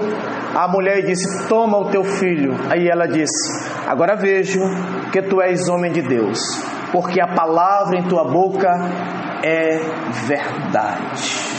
[0.55, 2.53] a mulher e disse: Toma o teu filho.
[2.69, 4.59] Aí ela disse: Agora vejo
[5.11, 6.39] que tu és homem de Deus,
[6.91, 8.69] porque a palavra em tua boca
[9.43, 9.77] é
[10.25, 11.57] verdade.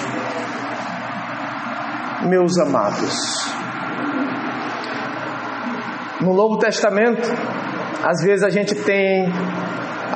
[2.27, 3.15] Meus amados,
[6.21, 7.29] no Novo Testamento,
[8.05, 9.29] às vezes a gente tem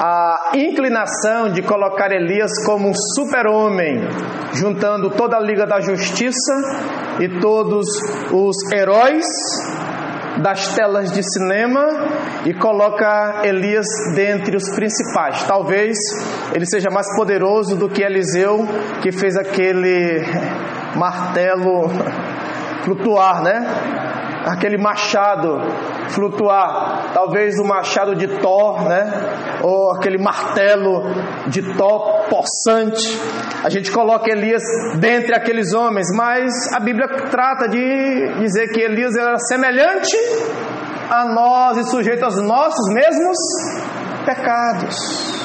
[0.05, 4.01] a inclinação de colocar Elias como um super-homem,
[4.53, 6.53] juntando toda a Liga da Justiça
[7.21, 7.87] e todos
[8.33, 9.25] os heróis
[10.43, 11.87] das telas de cinema
[12.45, 13.87] e coloca Elias
[14.17, 15.45] dentre os principais.
[15.45, 15.97] Talvez
[16.53, 18.67] ele seja mais poderoso do que Eliseu,
[19.03, 20.21] que fez aquele
[20.97, 21.89] martelo
[22.83, 24.22] flutuar, né?
[24.45, 25.61] Aquele machado
[26.11, 29.61] flutuar, talvez o machado de Thor, né?
[29.63, 31.03] Ou aquele martelo
[31.47, 33.19] de Thor possante.
[33.65, 34.63] A gente coloca Elias
[34.99, 40.17] dentre aqueles homens, mas a Bíblia trata de dizer que Elias era semelhante
[41.11, 43.39] a nós e sujeito aos nossos mesmos
[44.25, 45.43] pecados.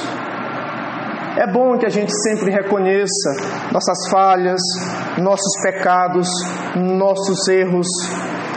[1.36, 3.30] É bom que a gente sempre reconheça
[3.70, 4.60] nossas falhas,
[5.18, 6.28] nossos pecados,
[6.74, 7.86] nossos erros,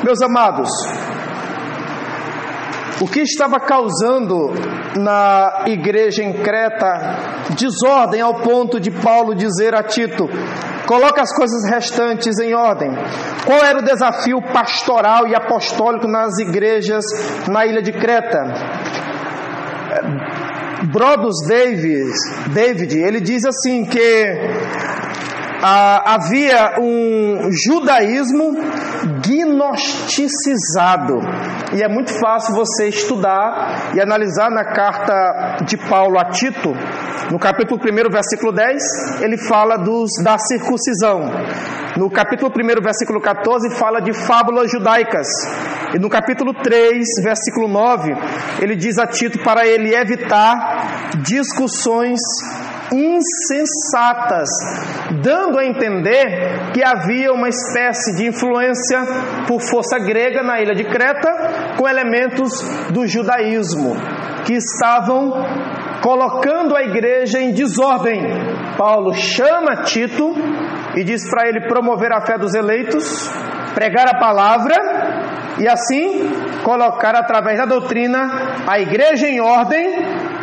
[0.03, 0.69] meus amados,
[3.01, 4.51] o que estava causando
[4.95, 7.17] na igreja em Creta
[7.57, 10.29] desordem ao ponto de Paulo dizer a Tito:
[10.85, 12.91] coloca as coisas restantes em ordem.
[13.45, 17.03] Qual era o desafio pastoral e apostólico nas igrejas
[17.47, 18.43] na ilha de Creta?
[20.91, 22.11] Brodus David,
[22.53, 24.25] David, ele diz assim que
[25.63, 28.57] ah, havia um judaísmo
[29.25, 31.19] gnosticizado.
[31.73, 36.73] E é muito fácil você estudar e analisar na carta de Paulo a Tito,
[37.31, 41.31] no capítulo 1, versículo 10, ele fala dos, da circuncisão.
[41.95, 45.27] No capítulo 1, versículo 14, fala de fábulas judaicas.
[45.93, 48.11] E no capítulo 3, versículo 9,
[48.61, 52.19] ele diz a Tito para ele evitar discussões
[52.93, 54.49] insensatas,
[55.23, 58.99] dando a entender que havia uma espécie de influência
[59.47, 62.51] por força grega na ilha de Creta, com elementos
[62.91, 63.95] do judaísmo,
[64.45, 65.31] que estavam
[66.01, 68.21] colocando a igreja em desordem.
[68.77, 70.33] Paulo chama Tito
[70.95, 73.29] e diz para ele promover a fé dos eleitos,
[73.73, 75.30] pregar a palavra
[75.61, 79.85] e assim colocar através da doutrina a igreja em ordem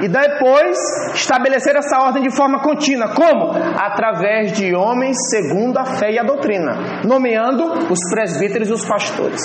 [0.01, 0.79] e depois
[1.13, 3.09] estabelecer essa ordem de forma contínua.
[3.09, 3.51] Como?
[3.77, 9.41] Através de homens segundo a fé e a doutrina, nomeando os presbíteros e os pastores.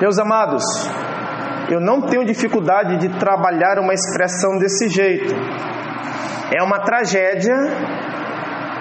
[0.00, 0.64] Meus amados,
[1.70, 5.32] eu não tenho dificuldade de trabalhar uma expressão desse jeito.
[6.52, 7.54] É uma tragédia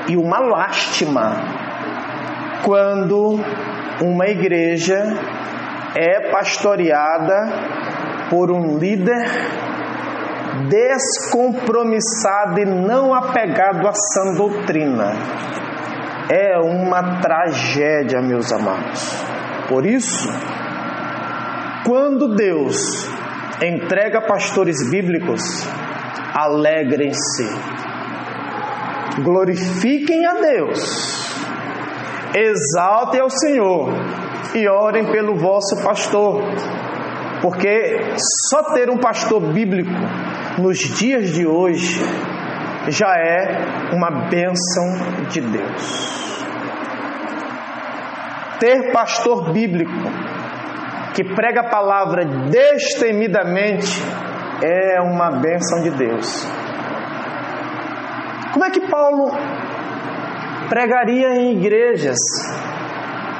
[0.08, 1.36] e uma lástima
[2.64, 3.40] quando
[4.04, 5.02] uma igreja
[5.96, 7.52] é pastoreada
[8.30, 9.26] por um líder
[10.70, 15.14] descompromissado e não apegado à sã doutrina.
[16.30, 19.24] É uma tragédia, meus amados.
[19.68, 20.28] Por isso,
[21.86, 23.08] quando Deus
[23.62, 25.42] entrega pastores bíblicos,
[26.34, 27.48] alegrem-se,
[29.22, 31.33] glorifiquem a Deus,
[32.36, 33.90] exaltem ao Senhor
[34.56, 36.42] e orem pelo vosso pastor,
[37.42, 38.16] porque
[38.50, 39.92] só ter um pastor bíblico
[40.58, 42.00] nos dias de hoje
[42.88, 46.34] já é uma bênção de Deus.
[48.60, 49.92] Ter pastor bíblico
[51.14, 54.02] que prega a palavra destemidamente
[54.62, 56.48] é uma bênção de Deus.
[58.54, 59.32] Como é que Paulo
[60.74, 62.18] pregaria em igrejas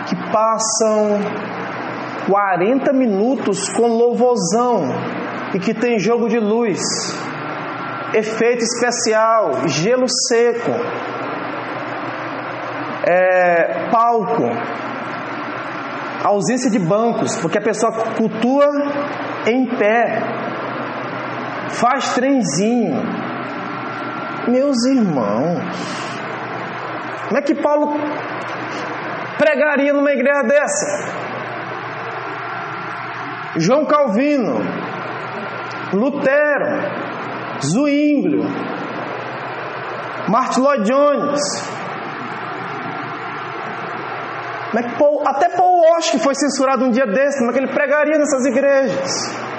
[0.08, 1.20] que passam
[2.30, 4.84] 40 minutos com louvorzão
[5.52, 6.80] e que tem jogo de luz,
[8.14, 10.70] efeito especial, gelo seco,
[13.04, 14.44] é, palco,
[16.24, 18.70] ausência de bancos, porque a pessoa cultua
[19.48, 20.22] em pé,
[21.70, 23.02] faz trenzinho.
[24.48, 26.13] Meus irmãos,
[27.28, 27.94] como é que Paulo
[29.38, 31.24] pregaria numa igreja dessa?
[33.58, 34.60] João Calvino,
[35.94, 36.66] Lutero,
[37.62, 38.44] Zwinglio,
[40.28, 41.42] Martin Lloyd Jones,
[44.98, 45.74] Paul, até Paul
[46.12, 49.53] que foi censurado um dia desse, como é que ele pregaria nessas igrejas?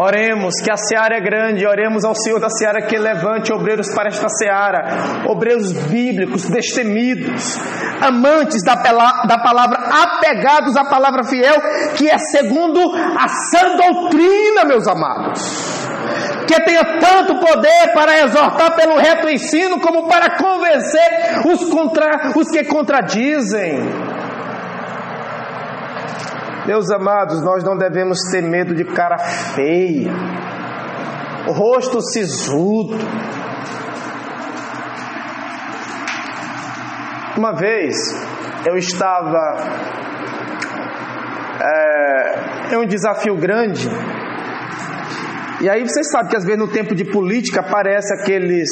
[0.00, 4.08] Oremos que a seara é grande, oremos ao Senhor da seara que levante obreiros para
[4.08, 7.58] esta seara, obreiros bíblicos, destemidos,
[8.00, 11.56] amantes da, da palavra, apegados à palavra fiel,
[11.96, 15.78] que é segundo a sã doutrina, meus amados
[16.46, 22.48] que tenha tanto poder para exortar pelo reto ensino, como para convencer os, contra, os
[22.48, 24.07] que contradizem.
[26.68, 30.12] Meus amados, nós não devemos ter medo de cara feia,
[31.46, 32.94] rosto sisudo.
[37.38, 37.96] Uma vez
[38.66, 39.56] eu estava
[41.58, 43.88] é, em um desafio grande,
[45.62, 48.68] e aí vocês sabem que às vezes no tempo de política aparece aqueles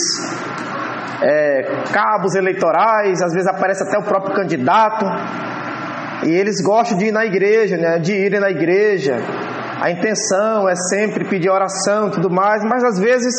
[1.23, 1.63] é,
[1.95, 5.07] cabos eleitorais, às vezes aparece até o próprio candidato.
[6.25, 7.99] E eles gostam de ir na igreja, né?
[7.99, 9.17] De irem na igreja.
[9.81, 13.35] A intenção é sempre pedir oração e tudo mais, mas às vezes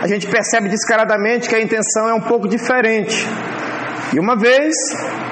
[0.00, 3.26] a gente percebe descaradamente que a intenção é um pouco diferente.
[4.14, 4.74] E uma vez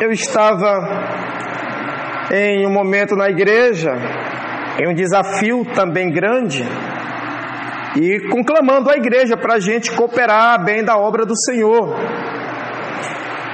[0.00, 0.80] eu estava
[2.32, 3.92] em um momento na igreja,
[4.80, 6.64] em um desafio também grande,
[7.94, 11.96] e conclamando a igreja para a gente cooperar bem da obra do Senhor.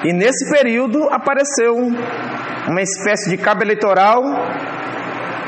[0.04, 4.22] E nesse período apareceu uma espécie de cabo eleitoral.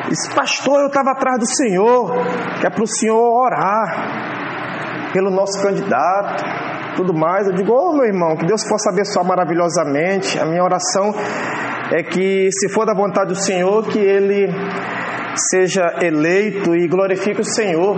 [0.09, 2.13] Disse, pastor, eu estava atrás do Senhor,
[2.61, 6.45] que é para o Senhor orar pelo nosso candidato,
[6.97, 7.47] tudo mais.
[7.47, 10.39] Eu digo, ô oh, meu irmão, que Deus possa abençoar maravilhosamente.
[10.39, 11.15] A minha oração
[11.93, 14.49] é que, se for da vontade do Senhor, que ele
[15.51, 17.97] seja eleito e glorifique o Senhor,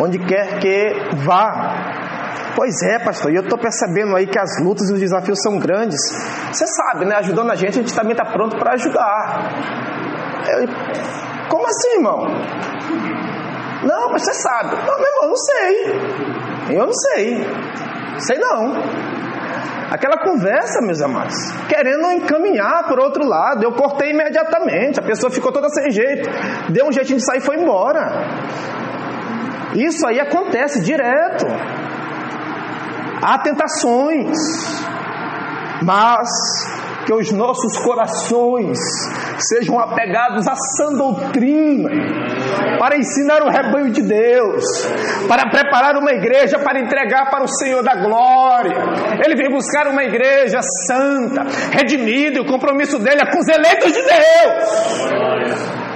[0.00, 1.89] onde quer que vá.
[2.54, 5.58] Pois é, pastor, e eu estou percebendo aí que as lutas e os desafios são
[5.58, 6.00] grandes.
[6.52, 7.16] Você sabe, né?
[7.16, 9.50] Ajudando a gente, a gente também está pronto para ajudar.
[10.48, 10.68] Eu,
[11.48, 12.26] como assim, irmão?
[13.82, 14.76] Não, mas você sabe.
[14.86, 16.76] Não, meu irmão, não sei.
[16.76, 17.46] Eu não sei.
[18.18, 18.74] Sei não.
[19.90, 21.34] Aquela conversa, meus amados,
[21.68, 25.00] querendo encaminhar por outro lado, eu cortei imediatamente.
[25.00, 26.30] A pessoa ficou toda sem jeito,
[26.68, 28.22] deu um jeitinho de sair e foi embora.
[29.74, 31.44] Isso aí acontece direto.
[33.22, 34.36] Há tentações,
[35.82, 36.28] mas
[37.06, 38.78] que os nossos corações
[39.48, 41.90] sejam apegados à sã doutrina,
[42.78, 44.64] para ensinar o rebanho de Deus,
[45.26, 48.76] para preparar uma igreja para entregar para o Senhor da glória.
[49.24, 53.92] Ele vem buscar uma igreja santa, redimida, e o compromisso dele é com os eleitos
[53.92, 55.89] de Deus.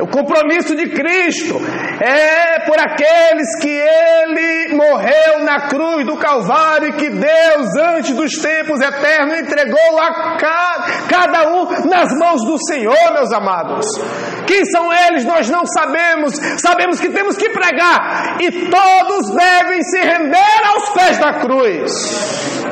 [0.00, 1.60] O compromisso de Cristo
[2.00, 8.32] é por aqueles que Ele morreu na cruz do Calvário e que Deus, antes dos
[8.38, 10.36] tempos eternos, entregou a
[11.08, 13.86] cada um nas mãos do Senhor, meus amados.
[14.46, 18.38] Quem são eles nós não sabemos, sabemos que temos que pregar.
[18.40, 22.62] E todos devem se render aos pés da cruz.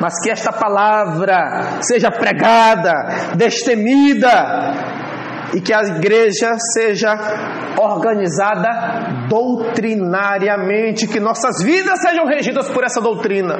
[0.00, 5.05] Mas que esta palavra seja pregada, destemida,
[5.54, 7.14] e que a igreja seja
[7.78, 13.56] organizada doutrinariamente, que nossas vidas sejam regidas por essa doutrina.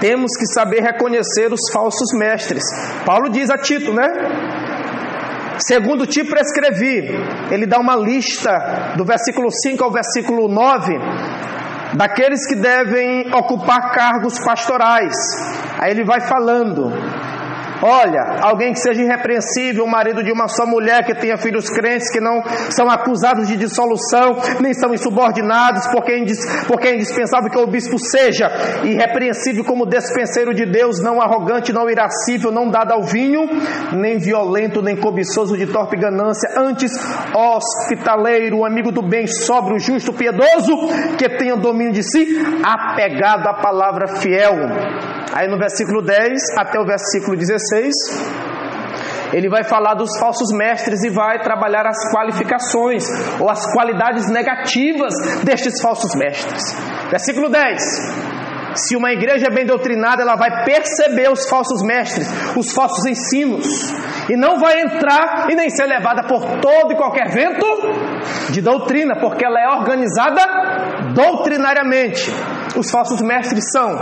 [0.00, 2.62] Temos que saber reconhecer os falsos mestres.
[3.06, 4.06] Paulo diz a Tito, né?
[5.58, 7.08] Segundo te prescrevi,
[7.50, 10.98] ele dá uma lista do versículo 5 ao versículo 9
[11.96, 15.14] daqueles que devem ocupar cargos pastorais.
[15.78, 16.92] Aí ele vai falando
[17.86, 22.10] Olha, alguém que seja irrepreensível, o marido de uma só mulher que tenha filhos crentes
[22.10, 26.24] que não são acusados de dissolução, nem são insubordinados, porque é,
[26.66, 28.50] porque é indispensável que o bispo seja
[28.84, 33.42] irrepreensível como despenseiro de Deus, não arrogante, não irascível, não dado ao vinho,
[33.92, 36.90] nem violento, nem cobiçoso de torpe ganância, antes
[37.34, 42.26] hospitaleiro, amigo do bem, sóbrio, justo, piedoso, que tenha domínio de si,
[42.64, 44.54] apegado à palavra fiel.
[45.32, 47.92] Aí no versículo 10 até o versículo 16,
[49.32, 53.04] ele vai falar dos falsos mestres e vai trabalhar as qualificações
[53.40, 55.12] ou as qualidades negativas
[55.42, 56.62] destes falsos mestres.
[57.10, 57.82] Versículo 10.
[58.76, 63.66] Se uma igreja é bem doutrinada, ela vai perceber os falsos mestres, os falsos ensinos,
[64.28, 67.66] e não vai entrar e nem ser levada por todo e qualquer vento
[68.50, 70.42] de doutrina, porque ela é organizada
[71.14, 72.32] doutrinariamente.
[72.76, 73.98] Os falsos mestres são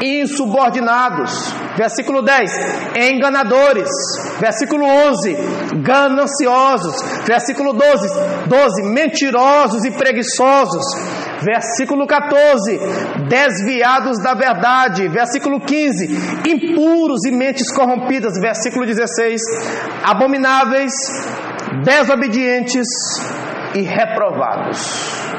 [0.00, 1.52] insubordinados.
[1.76, 2.50] Versículo 10:
[2.96, 3.88] enganadores.
[4.40, 5.36] Versículo 11:
[5.82, 6.94] gananciosos.
[7.26, 8.08] Versículo 12:
[8.46, 10.84] 12 mentirosos e preguiçosos.
[11.42, 12.80] Versículo 14:
[13.28, 15.06] desviados da verdade.
[15.08, 16.06] Versículo 15:
[16.48, 18.38] impuros e mentes corrompidas.
[18.40, 19.40] Versículo 16:
[20.02, 20.92] abomináveis,
[21.84, 22.86] desobedientes
[23.74, 25.33] e reprovados.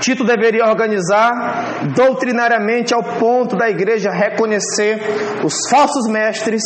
[0.00, 5.00] Tito deveria organizar doutrinariamente ao ponto da igreja reconhecer
[5.44, 6.62] os falsos mestres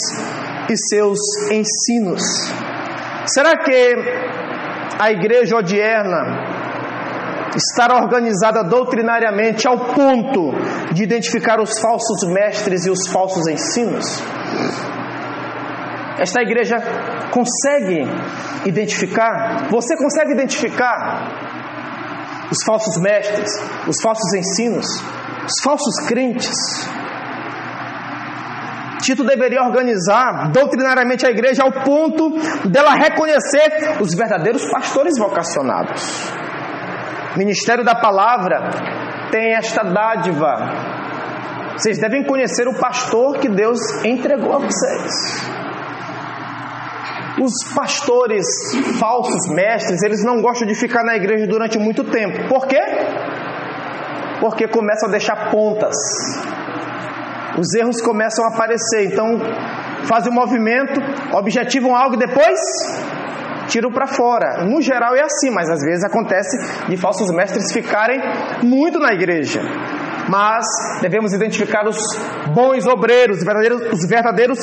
[0.68, 1.18] e seus
[1.50, 2.22] ensinos.
[3.26, 3.96] Será que
[4.98, 6.60] a igreja odierna
[7.56, 10.52] estar organizada doutrinariamente ao ponto
[10.92, 14.04] de identificar os falsos mestres e os falsos ensinos?
[16.18, 16.76] Esta igreja
[17.30, 18.06] consegue
[18.66, 19.68] identificar?
[19.70, 21.49] Você consegue identificar
[22.50, 23.50] os falsos mestres,
[23.86, 24.86] os falsos ensinos,
[25.46, 26.50] os falsos crentes?
[29.02, 32.30] Tito deveria organizar doutrinariamente a igreja ao ponto
[32.68, 36.30] dela reconhecer os verdadeiros pastores vocacionados.
[37.34, 38.70] O ministério da palavra
[39.30, 41.00] tem esta dádiva.
[41.76, 45.59] Vocês devem conhecer o pastor que Deus entregou a vocês.
[47.40, 48.46] Os pastores
[48.98, 52.48] falsos mestres, eles não gostam de ficar na igreja durante muito tempo.
[52.48, 52.80] Por quê?
[54.40, 55.96] Porque começam a deixar pontas
[57.58, 59.06] os erros começam a aparecer.
[59.06, 59.38] Então,
[60.04, 61.00] fazem um movimento,
[61.32, 62.58] objetivam algo e depois
[63.68, 64.64] tiram para fora.
[64.64, 68.20] No geral é assim, mas às vezes acontece de falsos mestres ficarem
[68.62, 69.60] muito na igreja.
[70.30, 70.64] Mas
[71.02, 71.98] devemos identificar os
[72.54, 74.58] bons obreiros, os verdadeiros, os verdadeiros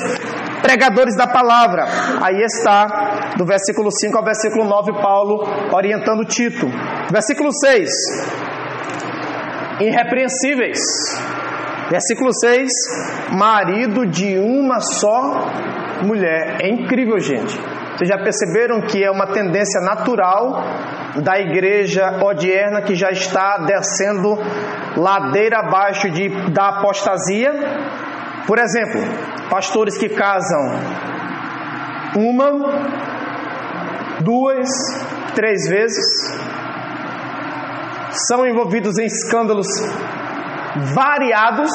[0.62, 1.84] pregadores da palavra.
[2.22, 5.44] Aí está, do versículo 5 ao versículo 9, Paulo
[5.74, 6.68] orientando Tito.
[7.12, 7.90] Versículo 6:
[9.82, 10.80] Irrepreensíveis
[11.90, 12.70] Versículo 6:
[13.32, 15.50] marido de uma só
[16.06, 16.58] mulher.
[16.62, 17.58] É incrível, gente.
[17.98, 20.62] Vocês já perceberam que é uma tendência natural
[21.16, 24.38] da igreja odierna que já está descendo
[24.96, 27.52] ladeira abaixo de, da apostasia?
[28.46, 29.02] Por exemplo,
[29.50, 30.60] pastores que casam
[32.16, 32.52] uma,
[34.22, 34.70] duas,
[35.34, 36.06] três vezes,
[38.28, 39.68] são envolvidos em escândalos
[40.94, 41.72] variados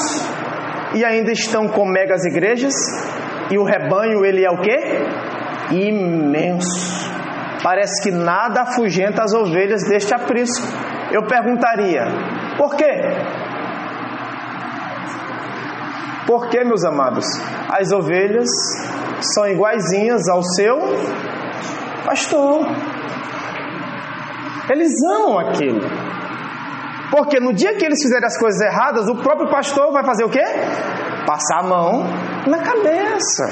[0.95, 2.75] e ainda estão com megas igrejas
[3.51, 5.42] e o rebanho ele é o que?
[5.71, 7.11] Imenso.
[7.63, 10.67] Parece que nada afugenta as ovelhas deste aprisco.
[11.13, 12.03] Eu perguntaria,
[12.57, 12.93] por quê?
[16.27, 17.27] Por que, meus amados?
[17.69, 18.49] As ovelhas
[19.21, 20.79] são iguaizinhas ao seu
[22.05, 22.67] pastor.
[24.71, 25.81] Eles amam aquilo.
[27.11, 30.31] Porque no dia que eles fizerem as coisas erradas, o próprio pastor vai fazer o
[30.31, 30.45] quê?
[31.27, 32.05] Passar a mão
[32.47, 33.45] na cabeça.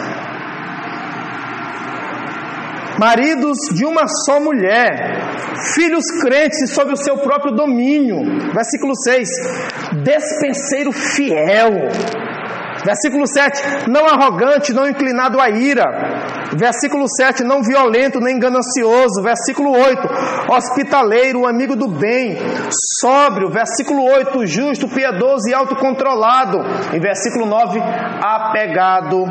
[3.01, 4.91] Maridos de uma só mulher,
[5.75, 8.19] filhos crentes sob o seu próprio domínio.
[8.53, 9.27] Versículo 6:
[10.05, 11.89] Despenseiro fiel
[12.85, 15.85] Versículo 7, não arrogante, não inclinado à ira.
[16.57, 19.23] Versículo 7, não violento, nem ganancioso.
[19.23, 20.09] Versículo 8,
[20.51, 22.37] hospitaleiro, amigo do bem,
[23.01, 23.51] sóbrio.
[23.51, 26.59] Versículo 8, justo, piedoso e autocontrolado.
[26.95, 27.81] E versículo 9,
[28.23, 29.25] apegado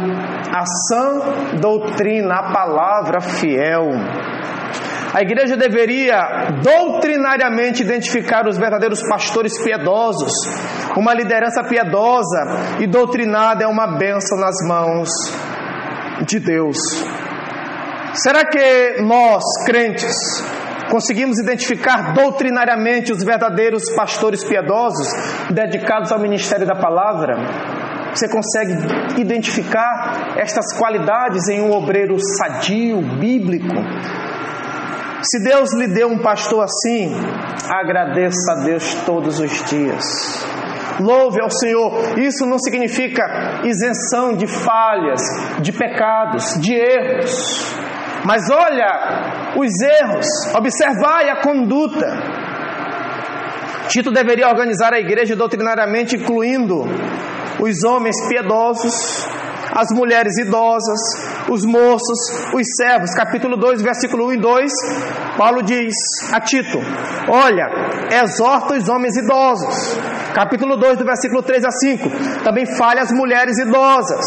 [0.54, 3.90] à sã doutrina, à palavra fiel.
[5.14, 10.32] A igreja deveria doutrinariamente identificar os verdadeiros pastores piedosos.
[10.96, 15.10] Uma liderança piedosa e doutrinada é uma bênção nas mãos
[16.26, 16.78] de Deus.
[18.14, 20.16] Será que nós, crentes,
[20.90, 25.08] conseguimos identificar doutrinariamente os verdadeiros pastores piedosos
[25.52, 27.38] dedicados ao ministério da palavra?
[28.14, 33.76] Você consegue identificar estas qualidades em um obreiro sadio, bíblico?
[35.22, 37.14] Se Deus lhe deu um pastor assim,
[37.70, 40.46] agradeça a Deus todos os dias.
[41.00, 42.20] Louve ao Senhor.
[42.20, 43.24] Isso não significa
[43.64, 45.22] isenção de falhas,
[45.62, 47.74] de pecados, de erros.
[48.26, 52.06] Mas olha os erros, observai a conduta.
[53.88, 56.84] Tito deveria organizar a igreja doutrinariamente, incluindo
[57.60, 59.28] os homens piedosos,
[59.76, 61.00] as mulheres idosas,
[61.50, 62.20] os moços,
[62.54, 63.14] os servos.
[63.16, 64.72] Capítulo 2, versículo 1 e 2,
[65.38, 65.94] Paulo diz
[66.32, 66.80] a Tito:
[67.30, 67.68] Olha,
[68.24, 69.98] exorta os homens idosos.
[70.34, 74.26] Capítulo 2, do versículo 3 a 5, também fale as mulheres idosas.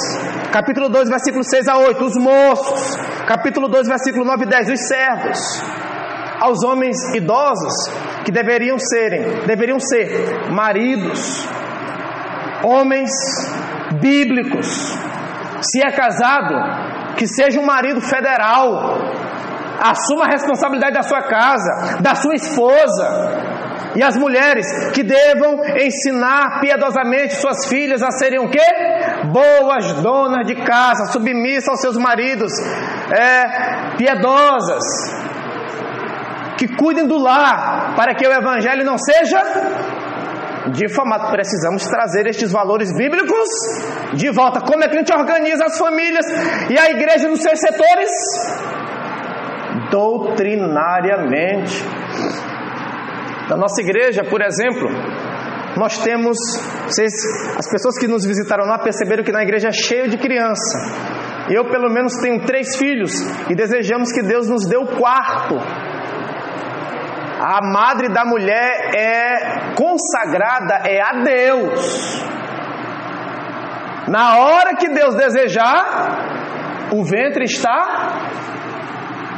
[0.53, 2.97] Capítulo 2, versículo 6 a 8, os moços.
[3.27, 5.39] Capítulo 2, versículo 9 e 10, os servos.
[6.41, 7.73] Aos homens idosos
[8.25, 11.47] que deveriam serem, deveriam ser maridos,
[12.65, 13.11] homens
[14.01, 14.99] bíblicos,
[15.61, 18.99] se é casado, que seja um marido federal.
[19.81, 23.52] Assuma a responsabilidade da sua casa, da sua esposa.
[23.95, 28.59] E as mulheres que devam ensinar piedosamente suas filhas a serem o quê?
[29.31, 32.53] Boas donas de casa, submissas aos seus maridos,
[33.11, 34.83] é, piedosas,
[36.57, 39.43] que cuidem do lar, para que o evangelho não seja
[40.71, 41.31] difamado.
[41.31, 43.49] Precisamos trazer estes valores bíblicos
[44.15, 44.61] de volta.
[44.61, 46.25] Como é que a gente organiza as famílias
[46.71, 48.11] e a igreja nos seus setores?
[49.91, 51.85] Doutrinariamente.
[53.49, 54.89] Na nossa igreja, por exemplo,
[55.77, 56.37] nós temos,
[56.87, 57.13] vocês,
[57.59, 60.79] as pessoas que nos visitaram lá perceberam que na igreja é cheio de criança.
[61.49, 63.13] Eu, pelo menos, tenho três filhos
[63.51, 65.57] e desejamos que Deus nos dê o quarto.
[67.41, 72.23] A madre da mulher é consagrada, é a Deus.
[74.09, 78.19] Na hora que Deus desejar, o ventre está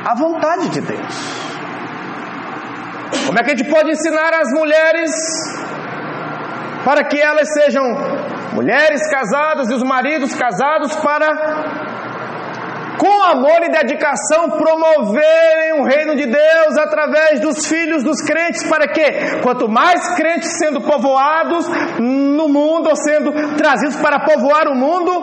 [0.05, 1.54] à vontade de Deus.
[3.27, 5.11] Como é que a gente pode ensinar as mulheres
[6.85, 7.83] para que elas sejam
[8.53, 11.29] mulheres casadas e os maridos casados para
[12.99, 18.87] com amor e dedicação, promoverem o reino de Deus através dos filhos dos crentes, para
[18.87, 21.67] que, quanto mais crentes sendo povoados
[21.99, 25.23] no mundo, ou sendo trazidos para povoar o mundo,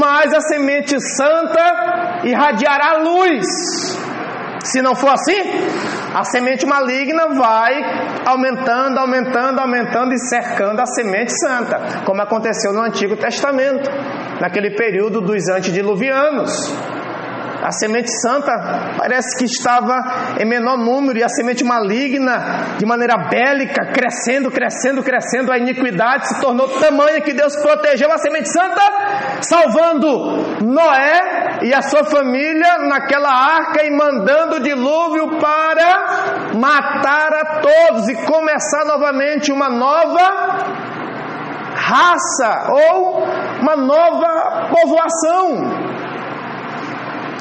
[0.00, 4.09] mais a semente santa irradiará luz.
[4.64, 5.40] Se não for assim,
[6.14, 7.72] a semente maligna vai
[8.26, 13.90] aumentando, aumentando, aumentando e cercando a semente santa, como aconteceu no Antigo Testamento,
[14.40, 16.99] naquele período dos antediluvianos.
[17.62, 18.52] A semente santa
[18.96, 19.94] parece que estava
[20.40, 26.28] em menor número e a semente maligna, de maneira bélica, crescendo, crescendo, crescendo, a iniquidade
[26.28, 28.80] se tornou tamanha que Deus protegeu a semente santa,
[29.42, 37.60] salvando Noé e a sua família naquela arca e mandando o dilúvio para matar a
[37.60, 40.80] todos e começar novamente uma nova
[41.74, 43.24] raça ou
[43.60, 45.99] uma nova povoação.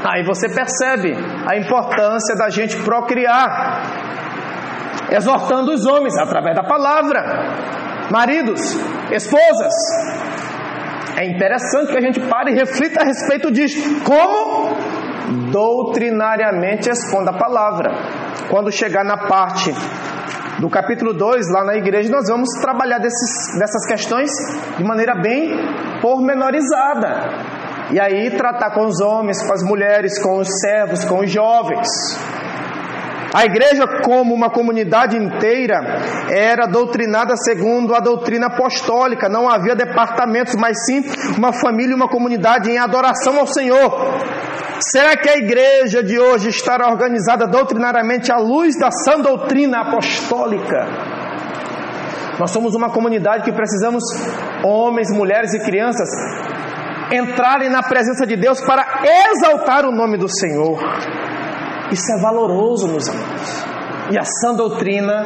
[0.03, 1.13] Aí você percebe
[1.45, 3.81] a importância da gente procriar,
[5.11, 7.21] exortando os homens através da palavra.
[8.09, 8.61] Maridos,
[9.11, 9.73] esposas,
[11.17, 13.77] é interessante que a gente pare e reflita a respeito disso.
[14.03, 14.77] Como
[15.51, 17.91] doutrinariamente expondo a palavra.
[18.49, 19.73] Quando chegar na parte
[20.59, 24.31] do capítulo 2, lá na igreja, nós vamos trabalhar desses, dessas questões
[24.77, 25.51] de maneira bem
[26.01, 27.58] pormenorizada.
[27.91, 31.87] E aí tratar com os homens, com as mulheres, com os servos, com os jovens.
[33.33, 35.79] A igreja, como uma comunidade inteira,
[36.29, 39.29] era doutrinada segundo a doutrina apostólica.
[39.29, 41.03] Não havia departamentos, mas sim
[41.37, 43.91] uma família e uma comunidade em adoração ao Senhor.
[44.81, 50.87] Será que a igreja de hoje estará organizada doutrinariamente à luz da sã doutrina apostólica?
[52.39, 54.03] Nós somos uma comunidade que precisamos,
[54.63, 56.07] homens, mulheres e crianças,
[57.11, 58.85] entrarem na presença de Deus para
[59.31, 60.79] exaltar o nome do Senhor.
[61.91, 63.65] Isso é valoroso, meus amados.
[64.11, 65.25] E a sã doutrina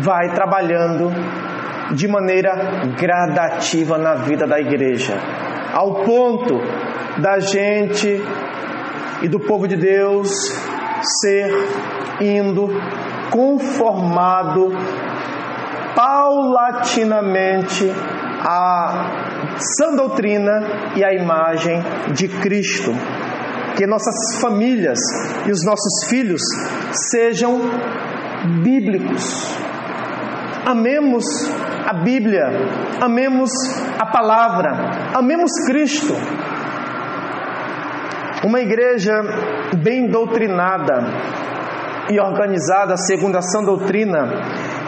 [0.00, 1.10] vai trabalhando
[1.94, 5.14] de maneira gradativa na vida da igreja,
[5.72, 6.58] ao ponto
[7.20, 8.22] da gente
[9.22, 10.30] e do povo de Deus
[11.20, 11.50] ser
[12.20, 12.68] indo
[13.30, 14.72] conformado
[15.94, 17.90] paulatinamente
[18.44, 19.27] a
[19.76, 20.60] sã doutrina
[20.96, 21.80] e a imagem
[22.12, 22.92] de Cristo.
[23.76, 24.98] Que nossas famílias
[25.46, 26.42] e os nossos filhos
[27.10, 27.60] sejam
[28.62, 29.56] bíblicos.
[30.66, 31.24] Amemos
[31.86, 32.44] a Bíblia,
[33.00, 33.50] amemos
[33.98, 34.70] a palavra,
[35.14, 36.12] amemos Cristo.
[38.44, 39.12] Uma igreja
[39.82, 41.04] bem doutrinada
[42.10, 44.28] e organizada segundo a sã doutrina,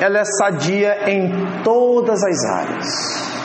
[0.00, 3.39] ela é sadia em todas as áreas.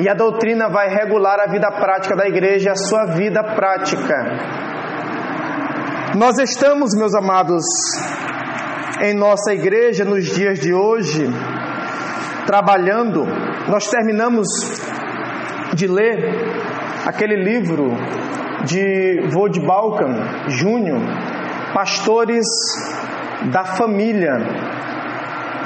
[0.00, 4.14] E a doutrina vai regular a vida prática da igreja, a sua vida prática.
[6.16, 7.62] Nós estamos, meus amados,
[9.02, 11.28] em nossa igreja nos dias de hoje,
[12.46, 13.26] trabalhando.
[13.68, 14.48] Nós terminamos
[15.74, 16.34] de ler
[17.06, 17.90] aquele livro
[18.64, 21.00] de Vod Balkan Júnior,
[21.74, 22.46] Pastores
[23.52, 24.32] da Família.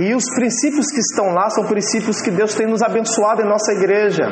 [0.01, 3.73] E os princípios que estão lá são princípios que Deus tem nos abençoado em nossa
[3.73, 4.25] igreja.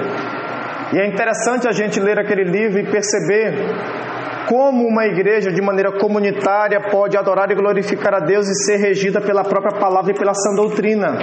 [0.92, 3.54] E é interessante a gente ler aquele livro e perceber
[4.48, 9.20] como uma igreja de maneira comunitária pode adorar e glorificar a Deus e ser regida
[9.20, 11.16] pela própria palavra e pela sã doutrina.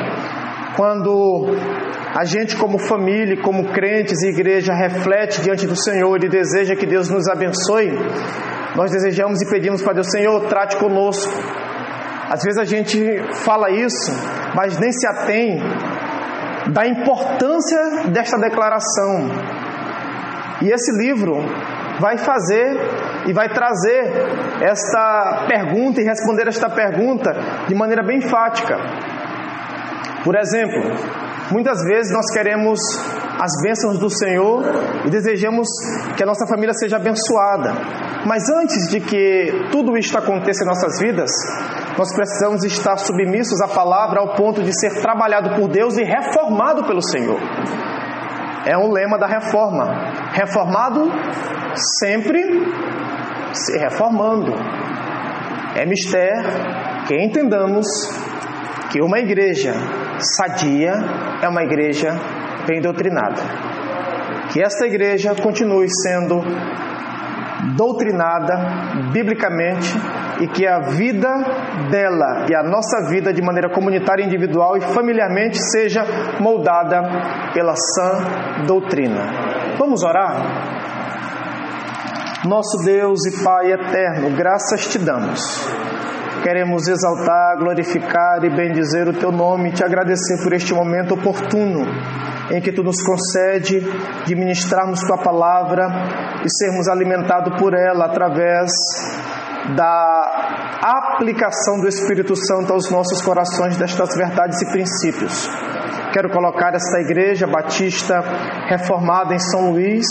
[0.78, 1.48] Quando
[2.16, 6.86] a gente, como família, como crentes e igreja, reflete diante do Senhor e deseja que
[6.86, 7.92] Deus nos abençoe,
[8.76, 11.34] nós desejamos e pedimos para Deus: Senhor, trate conosco
[12.30, 13.00] às vezes a gente
[13.44, 14.12] fala isso,
[14.56, 15.60] mas nem se atém
[16.72, 19.30] da importância desta declaração.
[20.62, 21.38] E esse livro
[22.00, 22.78] vai fazer
[23.28, 24.14] e vai trazer
[24.62, 27.32] esta pergunta e responder esta pergunta
[27.68, 28.78] de maneira bem enfática.
[30.24, 30.82] Por exemplo,
[31.52, 32.80] muitas vezes nós queremos
[33.40, 34.64] as bênçãos do Senhor
[35.06, 35.68] e desejamos
[36.16, 37.74] que a nossa família seja abençoada.
[38.26, 41.32] Mas antes de que tudo isto aconteça em nossas vidas,
[42.00, 46.86] Nós precisamos estar submissos à palavra ao ponto de ser trabalhado por Deus e reformado
[46.86, 47.38] pelo Senhor.
[48.66, 49.84] É um lema da reforma.
[50.32, 51.12] Reformado
[52.00, 52.41] sempre
[53.52, 54.54] se reformando.
[55.76, 56.41] É mistério
[57.06, 57.86] que entendamos
[58.93, 59.74] que uma igreja
[60.38, 60.93] sadia
[61.41, 62.14] é uma igreja
[62.66, 63.41] bem doutrinada.
[64.54, 66.39] Que esta igreja continue sendo
[67.76, 68.56] doutrinada
[69.12, 69.93] biblicamente
[70.40, 71.30] e que a vida
[71.92, 76.04] dela e a nossa vida de maneira comunitária, individual e familiarmente seja
[76.40, 77.02] moldada
[77.54, 79.22] pela sã doutrina.
[79.78, 80.90] Vamos orar?
[82.46, 85.68] Nosso Deus e Pai eterno, graças te damos.
[86.42, 91.86] Queremos exaltar, glorificar e bendizer o teu nome e te agradecer por este momento oportuno
[92.50, 93.82] em que tu nos concede
[94.26, 95.86] de ministrarmos tua palavra
[96.44, 98.72] e sermos alimentados por ela através
[99.76, 105.49] da aplicação do Espírito Santo aos nossos corações destas verdades e princípios.
[106.12, 108.20] Quero colocar esta igreja batista
[108.68, 110.07] reformada em São Luís,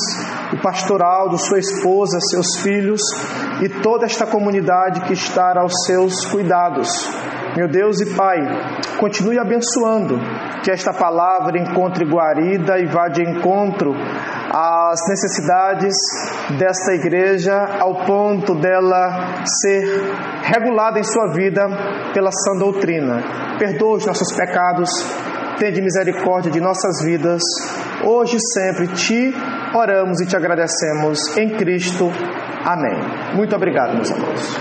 [0.53, 3.01] o pastoral de sua esposa, seus filhos
[3.61, 6.88] e toda esta comunidade que está aos seus cuidados.
[7.57, 8.36] Meu Deus e Pai,
[9.01, 10.20] continue abençoando
[10.62, 13.92] que esta palavra encontre guarida e vá de encontro
[14.55, 15.94] às necessidades
[16.59, 21.66] desta igreja ao ponto dela ser regulada em sua vida
[22.14, 23.22] pela sã doutrina.
[23.59, 24.90] Perdoa os nossos pecados,
[25.59, 27.42] tende misericórdia de nossas vidas.
[28.04, 29.34] Hoje e sempre te
[29.74, 32.11] oramos e te agradecemos em Cristo.
[32.64, 32.96] Amém.
[33.34, 34.59] Muito obrigado, meus amados.